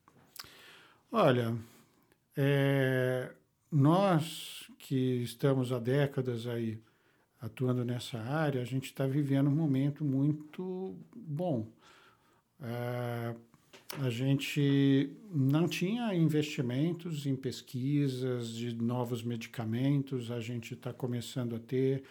Olha, 1.11 1.55
é, 2.37 3.31
nós 3.73 4.71
que 4.79 5.23
estamos 5.23 5.73
há 5.73 5.79
décadas 5.79 6.47
aí 6.47 6.79
atuando 7.41 7.85
nessa 7.85 8.19
área, 8.19 8.61
a 8.61 8.65
gente 8.65 8.85
está 8.85 9.07
vivendo 9.07 9.49
um 9.49 9.55
momento 9.55 10.05
muito 10.05 10.95
bom. 11.15 11.67
É, 12.61 13.35
a 14.01 14.09
gente 14.09 15.11
não 15.35 15.67
tinha 15.67 16.15
investimentos 16.15 17.27
em 17.27 17.35
pesquisas 17.35 18.49
de 18.49 18.75
novos 18.75 19.23
medicamentos, 19.23 20.31
a 20.31 20.41
gente 20.41 20.75
está 20.75 20.93
começando 20.93 21.57
a 21.57 21.59
ter. 21.59 22.03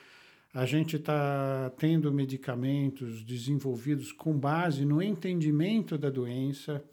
A 0.54 0.65
gente 0.65 0.97
está 0.97 1.71
tendo 1.78 2.12
medicamentos 2.12 3.24
desenvolvidos 3.24 4.12
com 4.12 4.34
base 4.38 4.84
no 4.84 5.02
entendimento 5.02 5.97
da 5.97 6.10
doença. 6.10 6.84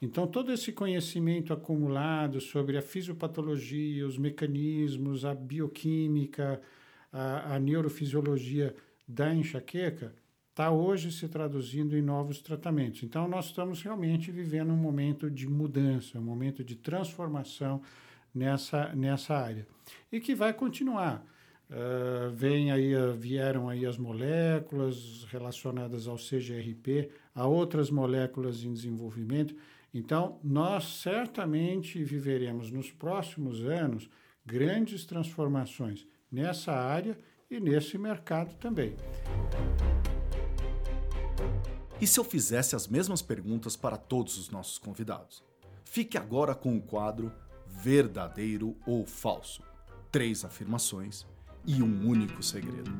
Então, 0.00 0.26
todo 0.26 0.52
esse 0.52 0.72
conhecimento 0.72 1.52
acumulado 1.52 2.40
sobre 2.40 2.76
a 2.76 2.82
fisiopatologia, 2.82 4.06
os 4.06 4.18
mecanismos, 4.18 5.24
a 5.24 5.34
bioquímica, 5.34 6.60
a, 7.12 7.54
a 7.54 7.58
neurofisiologia 7.58 8.74
da 9.08 9.34
enxaqueca 9.34 10.14
está 10.50 10.70
hoje 10.70 11.12
se 11.12 11.28
traduzindo 11.28 11.96
em 11.96 12.02
novos 12.02 12.40
tratamentos. 12.40 13.02
Então, 13.02 13.28
nós 13.28 13.46
estamos 13.46 13.82
realmente 13.82 14.30
vivendo 14.30 14.72
um 14.72 14.76
momento 14.76 15.30
de 15.30 15.46
mudança, 15.46 16.18
um 16.18 16.22
momento 16.22 16.64
de 16.64 16.74
transformação 16.74 17.82
nessa, 18.34 18.94
nessa 18.94 19.34
área 19.34 19.66
e 20.12 20.20
que 20.20 20.34
vai 20.34 20.52
continuar. 20.52 21.24
Uh, 21.68 22.30
vem 22.30 22.70
aí, 22.70 22.92
vieram 23.18 23.68
aí 23.68 23.84
as 23.84 23.98
moléculas 23.98 25.26
relacionadas 25.30 26.06
ao 26.06 26.16
CGRP, 26.16 27.10
a 27.34 27.46
outras 27.46 27.90
moléculas 27.90 28.62
em 28.62 28.72
desenvolvimento. 28.72 29.54
Então, 29.98 30.38
nós 30.44 31.00
certamente 31.00 32.04
viveremos 32.04 32.70
nos 32.70 32.90
próximos 32.90 33.64
anos 33.64 34.10
grandes 34.44 35.06
transformações 35.06 36.06
nessa 36.30 36.70
área 36.70 37.18
e 37.50 37.58
nesse 37.58 37.96
mercado 37.96 38.54
também. 38.56 38.94
E 41.98 42.06
se 42.06 42.20
eu 42.20 42.24
fizesse 42.24 42.76
as 42.76 42.86
mesmas 42.86 43.22
perguntas 43.22 43.74
para 43.74 43.96
todos 43.96 44.36
os 44.36 44.50
nossos 44.50 44.76
convidados? 44.76 45.42
Fique 45.82 46.18
agora 46.18 46.54
com 46.54 46.76
o 46.76 46.82
quadro 46.82 47.32
Verdadeiro 47.66 48.76
ou 48.86 49.06
Falso. 49.06 49.62
Três 50.12 50.44
afirmações 50.44 51.26
e 51.66 51.82
um 51.82 52.06
único 52.06 52.42
segredo. 52.42 52.90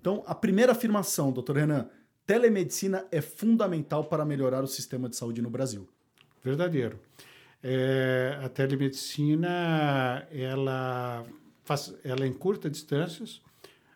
Então, 0.00 0.24
a 0.26 0.34
primeira 0.34 0.72
afirmação, 0.72 1.30
doutor 1.30 1.56
Renan, 1.56 1.88
telemedicina 2.28 3.06
é 3.10 3.22
fundamental 3.22 4.04
para 4.04 4.22
melhorar 4.22 4.62
o 4.62 4.66
sistema 4.66 5.08
de 5.08 5.16
saúde 5.16 5.40
no 5.40 5.48
Brasil. 5.48 5.88
Verdadeiro. 6.44 7.00
É, 7.62 8.38
a 8.42 8.50
telemedicina 8.50 10.28
ela, 10.30 11.24
faz, 11.64 11.94
ela 12.04 12.24
é 12.24 12.26
em 12.26 12.34
curtas 12.34 12.70
distâncias. 12.70 13.40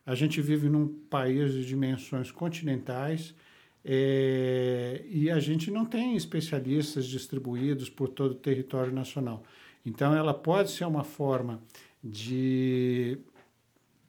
A 0.07 0.14
gente 0.14 0.40
vive 0.40 0.71
num 0.71 0.88
país 0.88 1.53
de 1.53 1.66
dimensões 1.66 2.31
continentais 2.31 3.35
é, 3.85 5.05
e 5.07 5.31
a 5.31 5.38
gente 5.38 5.71
não 5.71 5.85
tem 5.85 6.16
especialistas 6.16 7.05
distribuídos 7.05 7.90
por 7.90 8.09
todo 8.09 8.31
o 8.31 8.37
território 8.37 8.95
nacional. 8.95 9.42
Então, 9.85 10.14
ela 10.16 10.33
pode 10.33 10.71
ser 10.71 10.87
uma 10.87 11.05
forma 11.05 11.62
de 12.03 13.18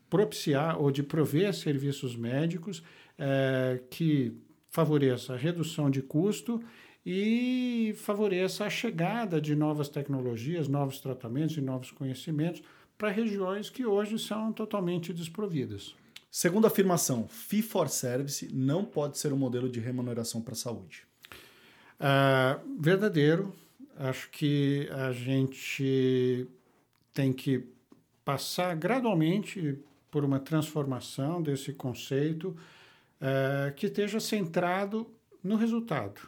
propiciar 0.10 0.80
ou 0.80 0.92
de 0.92 1.04
prover 1.04 1.54
serviços 1.54 2.16
médicos 2.16 2.82
é, 3.18 3.82
que 3.90 4.36
favoreça 4.70 5.34
a 5.34 5.38
redução 5.38 5.90
de 5.90 6.02
custo 6.02 6.62
e 7.06 7.94
favoreça 7.98 8.66
a 8.66 8.70
chegada 8.70 9.40
de 9.40 9.56
novas 9.56 9.90
tecnologias, 9.90 10.68
novos 10.68 11.00
tratamentos 11.00 11.58
e 11.58 11.62
novos 11.62 11.92
conhecimentos 11.92 12.64
para 12.98 13.10
regiões 13.10 13.70
que 13.70 13.86
hoje 13.86 14.18
são 14.18 14.54
totalmente 14.54 15.14
desprovidas. 15.14 15.96
Segunda 16.32 16.68
afirmação, 16.68 17.28
fee 17.28 17.62
for 17.62 17.90
service 17.90 18.52
não 18.54 18.84
pode 18.84 19.20
ser 19.20 19.32
um 19.32 19.38
modelo 19.38 19.70
de 19.70 19.80
remuneração 19.80 20.42
para 20.42 20.54
a 20.54 20.58
saúde. 20.58 21.06
Ah, 22.00 22.60
verdadeiro. 22.80 23.54
Acho 23.96 24.30
que 24.32 24.90
a 24.92 25.12
gente 25.12 26.48
tem 27.14 27.32
que 27.32 27.64
passar 28.26 28.76
gradualmente 28.76 29.78
por 30.10 30.26
uma 30.26 30.40
transformação 30.40 31.42
desse 31.42 31.72
conceito 31.74 32.58
uh, 33.24 33.74
que 33.76 33.86
esteja 33.86 34.20
centrado 34.20 35.10
no 35.42 35.56
resultado. 35.56 36.22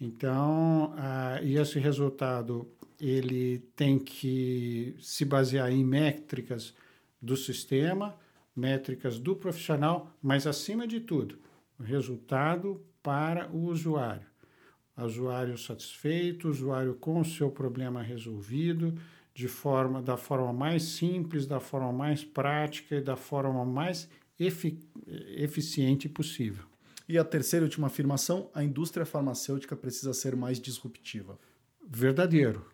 Então, 0.00 0.94
uh, 0.94 1.44
e 1.44 1.56
esse 1.56 1.78
resultado 1.78 2.70
ele 3.00 3.58
tem 3.74 3.98
que 3.98 4.94
se 5.00 5.24
basear 5.24 5.72
em 5.72 5.84
métricas 5.84 6.74
do 7.20 7.36
sistema, 7.36 8.16
métricas 8.54 9.18
do 9.18 9.34
profissional, 9.34 10.10
mas 10.22 10.46
acima 10.46 10.86
de 10.86 11.00
tudo, 11.00 11.38
resultado 11.80 12.80
para 13.02 13.50
o 13.50 13.64
usuário. 13.64 14.26
usuário 14.96 15.58
satisfeito, 15.58 16.48
usuário 16.48 16.94
com 16.94 17.20
o 17.20 17.24
seu 17.24 17.50
problema 17.50 18.02
resolvido, 18.02 18.94
de 19.34 19.48
forma 19.48 20.00
da 20.00 20.16
forma 20.16 20.52
mais 20.52 20.82
simples, 20.82 21.46
da 21.46 21.58
forma 21.58 21.92
mais 21.92 22.24
prática 22.24 22.96
e 22.96 23.00
da 23.00 23.16
forma 23.16 23.64
mais 23.64 24.08
efic 24.46 24.78
eficiente 25.36 26.08
possível. 26.08 26.64
E 27.08 27.18
a 27.18 27.24
terceira 27.24 27.64
e 27.64 27.68
última 27.68 27.88
afirmação: 27.88 28.48
a 28.54 28.62
indústria 28.62 29.04
farmacêutica 29.04 29.76
precisa 29.76 30.12
ser 30.14 30.36
mais 30.36 30.60
disruptiva. 30.60 31.38
Verdadeiro. 31.86 32.66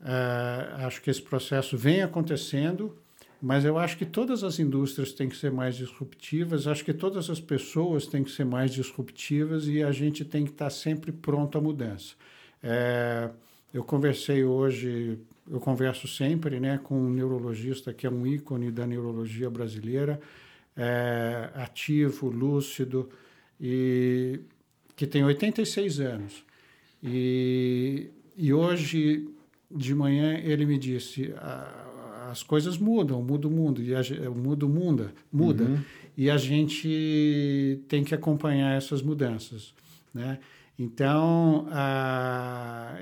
Uh, 0.00 0.84
acho 0.86 1.00
que 1.00 1.10
esse 1.10 1.22
processo 1.22 1.76
vem 1.76 2.02
acontecendo, 2.02 2.98
mas 3.40 3.64
eu 3.64 3.78
acho 3.78 3.96
que 3.96 4.04
todas 4.04 4.44
as 4.44 4.58
indústrias 4.58 5.12
têm 5.12 5.28
que 5.28 5.36
ser 5.36 5.50
mais 5.50 5.76
disruptivas, 5.76 6.66
acho 6.66 6.84
que 6.84 6.92
todas 6.92 7.30
as 7.30 7.40
pessoas 7.40 8.06
têm 8.06 8.22
que 8.22 8.30
ser 8.30 8.44
mais 8.44 8.72
disruptivas 8.72 9.66
e 9.68 9.82
a 9.82 9.92
gente 9.92 10.24
tem 10.24 10.44
que 10.44 10.50
estar 10.50 10.70
sempre 10.70 11.12
pronto 11.12 11.56
à 11.56 11.60
mudança. 11.60 12.14
É, 12.62 13.30
eu 13.72 13.84
conversei 13.84 14.44
hoje, 14.44 15.18
eu 15.50 15.60
converso 15.60 16.08
sempre 16.08 16.58
né, 16.60 16.78
com 16.82 16.98
um 16.98 17.10
neurologista 17.10 17.92
que 17.92 18.06
é 18.06 18.10
um 18.10 18.26
ícone 18.26 18.70
da 18.70 18.86
neurologia 18.86 19.48
brasileira, 19.48 20.20
é, 20.76 21.50
ativo, 21.54 22.28
lúcido, 22.28 23.08
e 23.60 24.40
que 24.94 25.06
tem 25.06 25.24
86 25.24 26.00
anos. 26.00 26.44
E, 27.02 28.08
e 28.36 28.52
hoje 28.52 29.28
de 29.70 29.94
manhã 29.94 30.38
ele 30.38 30.66
me 30.66 30.78
disse: 30.78 31.32
as 32.30 32.42
coisas 32.42 32.78
mudam, 32.78 33.22
muda 33.22 33.48
o 33.48 33.50
mundo, 33.50 33.82
e 33.82 33.94
a, 33.94 34.00
muda 34.30 34.66
o 34.66 34.68
mundo, 34.68 35.10
muda, 35.32 35.64
uhum. 35.64 35.78
e 36.16 36.30
a 36.30 36.36
gente 36.36 37.80
tem 37.88 38.04
que 38.04 38.14
acompanhar 38.14 38.76
essas 38.76 39.02
mudanças, 39.02 39.74
né? 40.12 40.38
Então, 40.78 41.66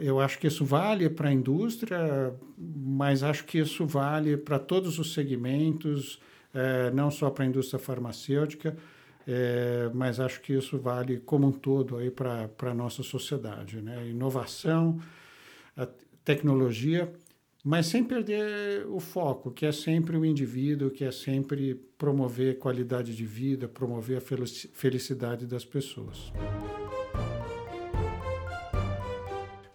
eu 0.00 0.20
acho 0.20 0.38
que 0.38 0.46
isso 0.46 0.64
vale 0.64 1.10
para 1.10 1.30
a 1.30 1.32
indústria, 1.32 2.32
mas 2.56 3.24
acho 3.24 3.44
que 3.44 3.58
isso 3.58 3.84
vale 3.84 4.36
para 4.36 4.60
todos 4.60 5.00
os 5.00 5.12
segmentos, 5.12 6.20
é, 6.54 6.90
não 6.92 7.10
só 7.10 7.28
para 7.28 7.44
a 7.44 7.46
indústria 7.46 7.78
farmacêutica, 7.78 8.76
é, 9.26 9.90
mas 9.92 10.20
acho 10.20 10.40
que 10.40 10.52
isso 10.52 10.78
vale 10.78 11.18
como 11.18 11.48
um 11.48 11.52
todo 11.52 11.96
aí 11.96 12.10
para 12.10 12.48
a 12.62 12.74
nossa 12.74 13.02
sociedade. 13.02 13.80
Né? 13.80 14.08
Inovação, 14.08 15.00
tecnologia, 16.24 17.12
mas 17.62 17.86
sem 17.86 18.04
perder 18.04 18.86
o 18.88 19.00
foco, 19.00 19.50
que 19.50 19.64
é 19.64 19.72
sempre 19.72 20.16
o 20.16 20.24
indivíduo, 20.24 20.90
que 20.90 21.04
é 21.04 21.10
sempre 21.10 21.74
promover 21.96 22.58
qualidade 22.58 23.16
de 23.16 23.24
vida, 23.24 23.66
promover 23.66 24.18
a 24.18 24.20
felicidade 24.72 25.46
das 25.46 25.64
pessoas. 25.64 26.30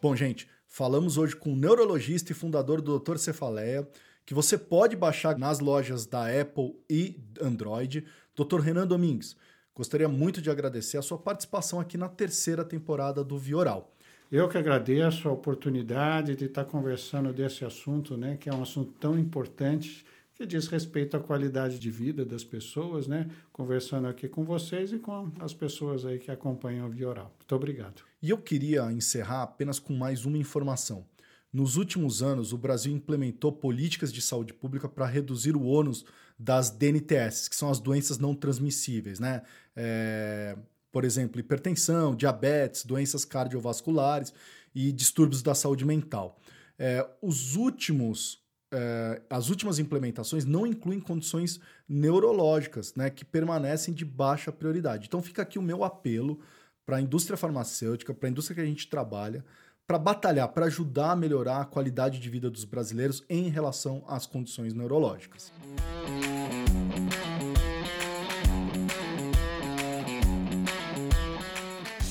Bom, 0.02 0.16
gente, 0.16 0.48
falamos 0.68 1.18
hoje 1.18 1.36
com 1.36 1.54
o 1.54 1.56
neurologista 1.56 2.32
e 2.32 2.36
fundador 2.36 2.80
do 2.80 3.00
Dr. 3.00 3.18
Cefaleia, 3.18 3.88
que 4.30 4.34
você 4.36 4.60
pode 4.60 4.96
baixar 4.96 5.40
nas 5.40 5.60
lojas 5.60 6.06
da 6.06 6.28
Apple 6.28 6.76
e 6.88 7.20
Android, 7.42 8.06
Dr. 8.36 8.60
Renan 8.60 8.86
Domingues. 8.86 9.36
Gostaria 9.74 10.08
muito 10.08 10.40
de 10.40 10.52
agradecer 10.52 11.00
a 11.00 11.02
sua 11.02 11.18
participação 11.18 11.80
aqui 11.80 11.98
na 11.98 12.08
terceira 12.08 12.64
temporada 12.64 13.24
do 13.24 13.40
Vioral. 13.40 13.92
Eu 14.32 14.48
que 14.48 14.56
agradeço 14.56 15.28
a 15.28 15.32
oportunidade 15.32 16.36
de 16.36 16.46
estar 16.46 16.64
conversando 16.64 17.34
desse 17.34 17.66
assunto, 17.66 18.16
né, 18.16 18.38
que 18.40 18.48
é 18.48 18.54
um 18.54 18.62
assunto 18.62 18.92
tão 19.00 19.18
importante 19.18 20.06
que 20.36 20.46
diz 20.46 20.68
respeito 20.68 21.18
à 21.18 21.20
qualidade 21.20 21.80
de 21.80 21.90
vida 21.90 22.24
das 22.24 22.44
pessoas, 22.44 23.08
né? 23.08 23.28
Conversando 23.52 24.08
aqui 24.08 24.30
com 24.30 24.46
vocês 24.46 24.94
e 24.94 25.00
com 25.00 25.32
as 25.40 25.56
pessoas 25.56 26.06
aí 26.06 26.20
que 26.20 26.30
acompanham 26.30 26.86
o 26.86 26.92
Vioral. 26.92 27.34
Muito 27.40 27.56
obrigado. 27.56 28.04
E 28.22 28.30
eu 28.30 28.38
queria 28.38 28.92
encerrar 28.92 29.42
apenas 29.42 29.80
com 29.80 29.94
mais 29.94 30.24
uma 30.24 30.38
informação. 30.38 31.04
Nos 31.52 31.78
últimos 31.78 32.22
anos, 32.22 32.54
o 32.54 32.58
Brasil 32.58 32.94
implementou 32.94 33.52
políticas 33.52 34.14
de 34.14 34.22
saúde 34.22 34.54
pública 34.54 34.88
para 34.88 35.06
reduzir 35.06 35.56
o 35.56 35.64
ônus 35.64 36.06
das 36.38 36.70
DNTS, 36.70 37.50
que 37.50 37.56
são 37.56 37.70
as 37.70 37.80
doenças 37.80 38.18
não 38.18 38.36
transmissíveis, 38.36 39.20
né? 39.20 39.42
É, 39.76 40.56
por 40.92 41.04
exemplo, 41.04 41.40
hipertensão, 41.40 42.16
diabetes, 42.16 42.86
doenças 42.86 43.26
cardiovasculares 43.26 44.34
e 44.74 44.92
distúrbios 44.92 45.42
da 45.42 45.56
saúde 45.56 45.86
mental. 45.86 46.40
É, 46.78 47.06
os 47.22 47.56
últimos, 47.56 48.42
é, 48.72 49.22
as 49.30 49.50
últimas 49.50 49.80
implementações 49.80 50.46
não 50.46 50.66
incluem 50.66 51.00
condições 51.00 51.60
neurológicas, 51.88 52.94
né, 52.96 53.10
que 53.10 53.26
permanecem 53.26 53.94
de 53.94 54.06
baixa 54.06 54.52
prioridade. 54.52 55.08
Então 55.08 55.22
fica 55.22 55.42
aqui 55.42 55.60
o 55.60 55.64
meu 55.64 55.84
apelo 55.84 56.40
para 56.86 56.98
a 56.98 57.02
indústria 57.02 57.38
farmacêutica, 57.38 58.14
para 58.14 58.30
a 58.30 58.32
indústria 58.32 58.56
que 58.56 58.62
a 58.62 58.66
gente 58.66 58.88
trabalha, 58.88 59.46
para 59.90 59.98
batalhar, 59.98 60.48
para 60.50 60.68
ajudar 60.68 61.14
a 61.14 61.16
melhorar 61.16 61.62
a 61.62 61.66
qualidade 61.66 62.20
de 62.20 62.30
vida 62.30 62.48
dos 62.48 62.64
brasileiros 62.64 63.26
em 63.28 63.50
relação 63.50 64.04
às 64.08 64.28
condições 64.28 64.72
neurológicas. 64.72 65.52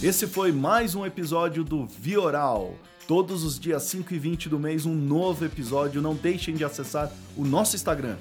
Esse 0.02 0.26
foi 0.26 0.50
mais 0.50 0.96
um 0.96 1.06
episódio 1.06 1.62
do 1.62 1.86
Vioral. 1.86 2.74
Todos 3.06 3.44
os 3.44 3.60
dias 3.60 3.84
5 3.84 4.12
e 4.12 4.18
20 4.18 4.48
do 4.48 4.58
mês, 4.58 4.84
um 4.84 4.94
novo 4.96 5.44
episódio. 5.44 6.02
Não 6.02 6.16
deixem 6.16 6.56
de 6.56 6.64
acessar 6.64 7.12
o 7.36 7.44
nosso 7.44 7.76
Instagram, 7.76 8.16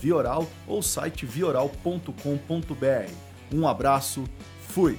Vioral, 0.00 0.48
ou 0.66 0.82
site 0.82 1.26
vioral.com.br. 1.26 3.12
Um 3.52 3.68
abraço, 3.68 4.24
fui! 4.68 4.98